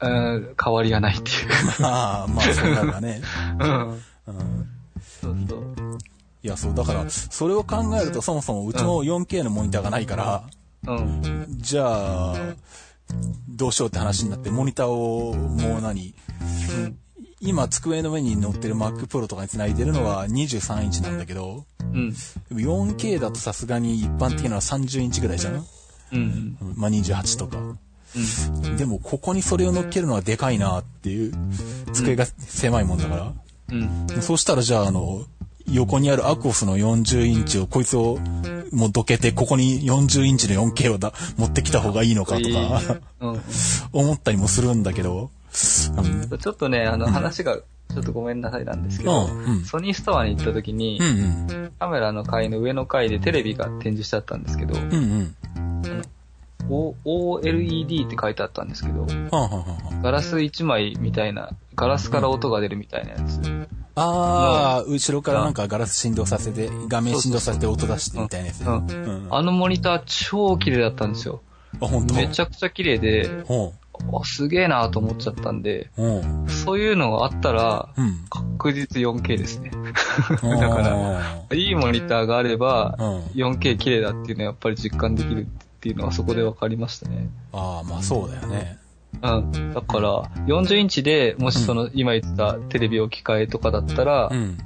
[0.00, 1.48] うん変わりがないっていう。
[1.84, 3.20] ああ、まあ、そうなるわね。
[3.60, 3.90] うん。
[3.90, 3.98] うん。
[5.20, 5.98] そうそう。
[6.42, 10.44] いや、そう、だから、それを考えると、そもそもうちも 4K のモニターがないから、
[10.86, 11.46] うん。
[11.58, 12.34] じゃあ、
[13.48, 16.14] どうしようって話になって、モニターを、もう何
[17.40, 22.12] 今、机の上に乗ってる Mac Pro とかに繋いでるのは23インチなんだけど、うん。
[22.12, 22.18] で
[22.50, 25.66] も 4K だとさすがに一般的なのは30インチぐらいじゃん？
[26.12, 26.56] うん。
[26.60, 27.58] うんまあ、28とか。
[28.16, 28.76] うん。
[28.76, 31.32] でも、ここにそれを乗っけるのはでかいなっていう、
[31.92, 33.32] 机が狭いもんだから。
[33.72, 34.22] うん。
[34.22, 35.24] そうしたらじゃあ、あの、
[35.70, 38.18] 横にあるアクオスの40インチを、こいつを、
[38.72, 43.32] もうどけて、ここに40インチの 4K をだ、持ってきた方がいいのかとか、うん。
[43.32, 43.40] う ん
[43.92, 45.30] 思ったりもするんだけど、
[46.30, 47.58] うん、ちょっとね、あの、話が、
[47.94, 51.06] ちょっとごめんなさいなんですけど、うんうんソニーストアに行った時に、うん
[51.50, 55.36] うん、カメラの階の上の階でテレビが展示してあったんですけど、うんうん。
[56.68, 59.06] O- OLED って書いてあったんですけど、
[60.02, 63.68] ガラス1枚みたいな、ガラスから音が出るみたいなやつ。
[63.94, 68.60] ああ、後ろからなんかガラス振動させて、画面振動させて音出してみたいなやつ。
[68.64, 71.40] うんうんあのモニター超綺麗だったんですよ。
[71.80, 72.14] あ、本当？
[72.14, 73.72] めちゃくちゃ綺麗で、ほ
[74.12, 75.90] あすげえなと思っちゃったんで。
[76.46, 78.24] そういうのがあったら、うん。
[78.30, 79.72] 確実 4K ですね。
[80.42, 80.76] だ だか
[81.50, 83.20] ら、いいモニターがあれば、うん。
[83.34, 87.28] 4K 綺麗だっていうのはやっぱり実感できるっていうのはそこで分かりましたね。
[87.52, 88.78] ああ、まあそうだよね。
[89.22, 89.72] うん。
[89.72, 94.58] だから、40インチで、もしその、今言ったテレビ置き換えとかだったらう、ん。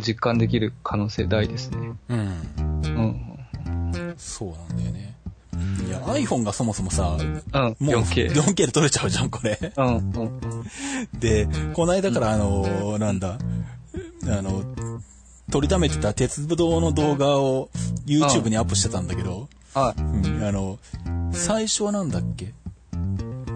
[0.00, 1.92] 実感できる可能性大ですね。
[2.08, 2.18] うん。
[2.18, 4.14] うん。
[4.16, 5.16] そうなんだよね。
[5.86, 7.42] いや、iPhone がそもそもさ、うん。
[7.78, 8.32] もう 4K。
[8.32, 9.58] 4K で撮れちゃうじゃん、これ。
[9.76, 9.96] うん。
[9.96, 10.40] うん。
[11.18, 13.38] で、この間からあの、なんだ、
[14.24, 14.62] あの、
[15.50, 17.70] 撮りためてた鉄道の動画を
[18.06, 19.48] YouTube にアップしてたんだけど、
[19.78, 20.00] はい。
[20.00, 20.78] うん、あの、
[21.32, 22.52] 最初はなんだっけ？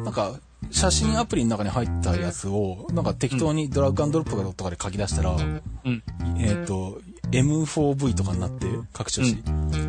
[0.04, 0.38] なんか、
[0.70, 5.62] 写真アプリの中に入ったやつを、なんか適当にドラッグアンドロップとかで書き出したら、うん。
[6.38, 7.00] えっ、と、
[7.30, 9.36] M4V とかになって、拡張子。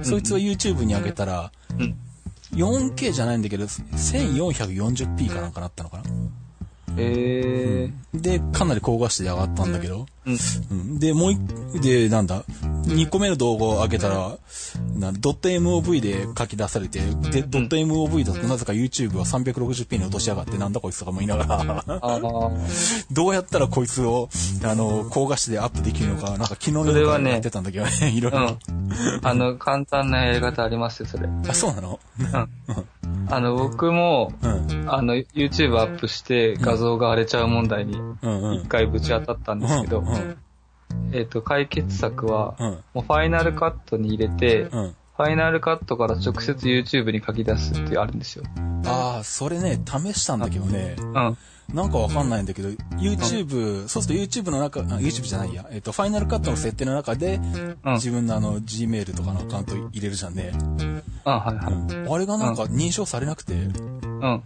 [0.04, 1.96] そいつを YouTube に上げたら、うん。
[2.54, 6.04] 4K じゃないんだけど、1440p かなんかなったのかな？
[6.98, 8.22] えー。
[8.22, 10.38] で、かなり高画質で上がったんだけど、うん。
[10.72, 12.44] うん、で、もう一、で、なんだ、
[12.86, 14.38] 2個目の動画を上げたら、
[14.98, 22.00] なドット MOV で書き出されて、で、ドット MOV だとなぜか YouTube は 360p に落としやがって、なんだこいつとかも言いながら。
[23.12, 24.30] どうやったらこいつを、
[24.64, 28.52] あの、高画質でアップできるのか、なんか昨日のそれはねやってたんだけどね、いろいうろ。
[28.52, 28.60] ん。
[29.24, 31.26] あの、簡単なやり方ありますよ、それ。
[31.26, 31.50] うん。
[31.50, 32.00] あ、そうなの？
[33.30, 34.86] あの、僕も、うん。
[34.88, 37.98] あの、YouTube アップして画像が荒れちゃう問題に。
[38.62, 40.04] 一回ぶち当たったんですけど、
[41.12, 42.70] えっと、解決策は、うん。
[42.94, 44.96] もうファイナルカットに入れて、うん。
[45.16, 48.46] ファイナルカットから直接 YouTube に書き出すってあるんですよ。
[48.86, 51.38] ああ、それね、試したんだけどね、うん。
[51.74, 57.40] なんかわかんないんだけど、YouTube、そうすると YouTube の中、あ YouTube じゃないや、えっ、と、ファイナルカットの設定の中で、
[57.84, 57.94] うん。
[57.94, 60.52] 自分のあの、Gmail とかのアカウント入れるじゃんね。
[61.26, 62.10] あ、はいはい。
[62.10, 64.44] あれがなんか認証されなくて、うん。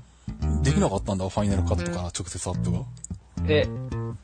[0.64, 2.80] できなかったんだ、ファイナルカットから直接アップが。
[3.48, 3.68] え、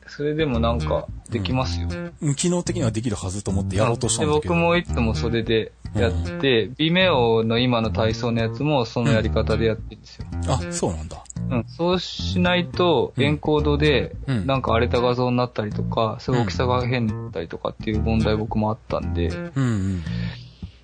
[0.06, 1.88] それでもなんか、できますよ。
[2.20, 4.40] うん機能的にはできるはずと思ってやろうとしたんだけど。
[4.42, 10.26] で僕もいつもそれでやって、Vimeo の今の体操のやつもそのやり方でやってるんですよ。
[10.48, 11.24] あ、そうなんだ。
[11.50, 11.64] うん。
[11.68, 20.02] そうしないと、エンコードで、うんなんか荒れた画像になったりとか、すごい大きさが変だったりとかっていう問題僕もあったんで、うん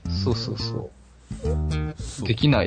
[0.08, 0.66] そうそうそう。
[0.66, 0.90] そう
[2.24, 2.66] できない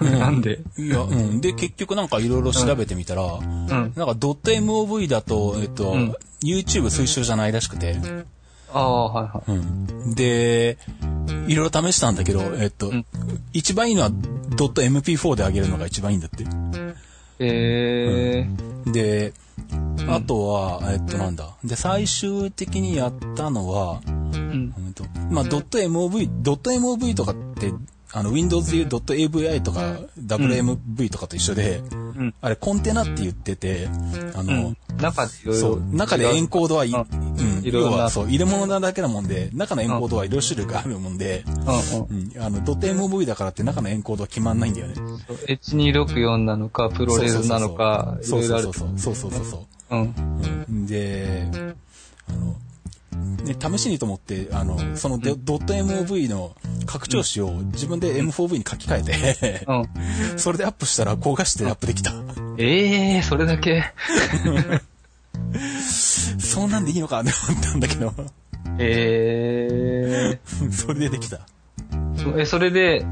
[0.00, 0.60] うんなんで？
[0.78, 0.86] うん。
[0.86, 1.40] いや、うん。
[1.40, 3.66] で、結局なんかいろいろ調べてみたら、うん。
[3.66, 6.14] なんか .mov だと、えっと、うん
[6.44, 7.96] YouTube 推奨じゃないらしくて、
[8.72, 9.58] ああ、はいはい。
[9.58, 9.62] う
[10.10, 10.14] ん。
[10.14, 10.76] で、
[11.46, 13.06] いろいろ試したんだけど、えっと、うん
[13.52, 16.44] 一番いいのは .mp4 で上げるのが一番いいんだって。
[17.38, 19.32] えー、で、
[20.08, 21.54] あとは、えっと、なんだ。
[21.64, 24.74] で、最終的にやったのは、うん。
[24.76, 27.72] うんと、まあ、.mv、.mv とかって、
[28.14, 32.34] あの、Windows でいう .avi とか WMV とかと一緒で、うん。
[32.42, 33.88] あれ、コンテナって言ってて、
[34.34, 34.96] あの、うん。
[34.98, 35.60] 中でいろいろ。
[35.60, 41.54] そう、中でエンコードは、い、ううん要は、そう、入れ物なだけなもんで、中のエンコードはいろいろ種類があるもんで、うん
[42.00, 42.30] うん。
[42.34, 44.94] うん、あの、.mv だからって中のエンコードは決まんないんだよね。
[45.46, 48.74] H264 なのか、プロレスなのか、そうそうそう。
[48.74, 49.96] そうそうそうそう。
[49.96, 50.14] うん。
[50.68, 51.46] うんで、
[52.28, 52.56] あの、
[53.44, 56.54] ね、試しにと思って、あの、そのドドット MOV の
[56.86, 59.88] 拡張子を自分で M4V に書き換えて、うん。
[60.38, 62.12] それでアップしたら高画質でアップできた。
[62.58, 63.82] ええー、それだけ？
[66.38, 68.12] そんなんでいいのかって思ったんだけど、
[68.78, 70.38] え
[70.70, 71.40] それでできた。
[71.92, 72.40] ー。
[72.40, 73.04] え、それで、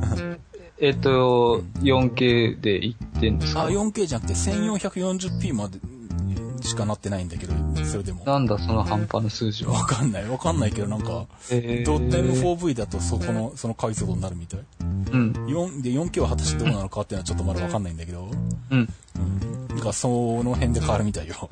[0.80, 3.62] えっと、4K でいってんですか？
[3.64, 5.78] あ、4K じゃなくて 1440p まで
[6.62, 7.54] しかなってないんだけど、
[7.90, 8.24] それでも。
[8.24, 9.72] なんだその半端な数字は。
[9.72, 10.28] わかんない。
[10.28, 14.60] わかんないけど、なんか、えードット M4V だとそこの、その解像度になるみたい。
[15.12, 15.32] うん。
[15.32, 18.30] 4で 4K は果たしてどうなのかっていうのはちょっとまだわかんないんだけど、
[18.70, 18.88] うん。
[19.68, 20.08] なんかそ
[20.42, 21.48] の辺で変わるみたいよ。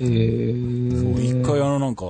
[0.00, 1.42] えー。
[1.42, 2.04] 一回あのなんか、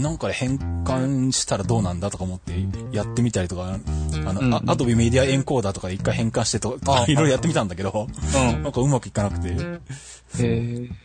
[0.00, 2.52] なんかで変換したらどうなんだとか思って
[2.90, 3.78] やってみたりとか、
[4.26, 8.62] あの、うんあアドビメディアエンコーダーとかで一回変換してととかあいろいろやってみたんだけど、うん。
[8.62, 9.54] なんかうまくいかなくて、
[10.40, 11.02] えー。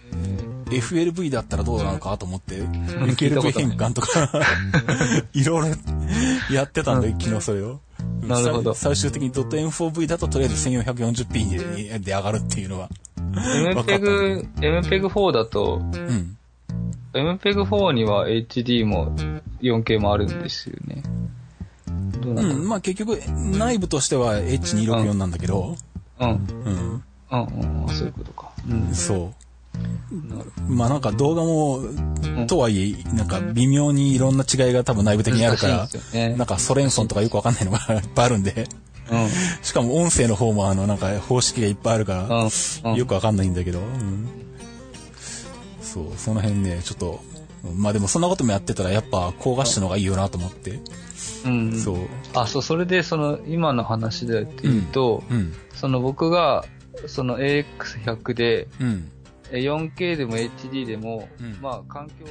[0.70, 4.30] FLV だったらどうなのかと思って、FLV 変換とか、
[5.34, 5.76] いろいろ
[6.54, 7.80] やってたんだよ、昨日それを。
[8.28, 12.90] なるほどさ最終的に .m4v だととりあえず 1440p でで上がるっていうのは。
[13.18, 16.38] MPEG、MPEG4 だと、うん。
[17.14, 19.16] MPEG4 には HD も
[19.62, 21.04] 4K もあるんですよね。
[22.22, 23.20] どうなだうんん、まあ結局、
[23.58, 25.76] 内部としては H264 なんだけど、
[26.20, 26.30] うん。
[26.30, 27.04] うん。
[27.32, 28.47] うん、うん、そういうことか。
[28.70, 28.94] うん。
[28.94, 29.48] そう。
[30.68, 35.88] まあなんか動画も、とはいえ、なんか微妙にいろんな違いが多分内部的にあるから
[36.36, 38.68] なんかソレンソンとかよくわかんないのが いっぱいあるんで、
[39.12, 39.30] うん。
[39.62, 42.30] しかも音声の方もあのなんか方式がいっぱいあるかうん。
[42.30, 42.50] ら、
[42.92, 42.96] うん。
[42.96, 44.28] よくわかんないんだけど、うん
[45.82, 47.22] そう、その辺ね、ちょっと、
[47.76, 50.80] まあでもそんなこともやってたらやっぱ高画質の方がいいよなと思って、
[51.46, 51.80] うん。
[51.80, 51.98] そう。
[52.36, 56.66] あ、そう、それで、その、今の話で言うと、うん、その僕が、
[57.06, 59.12] その AX100 で、うん。
[59.52, 62.26] え 4K でも HD でも、うんまあ環境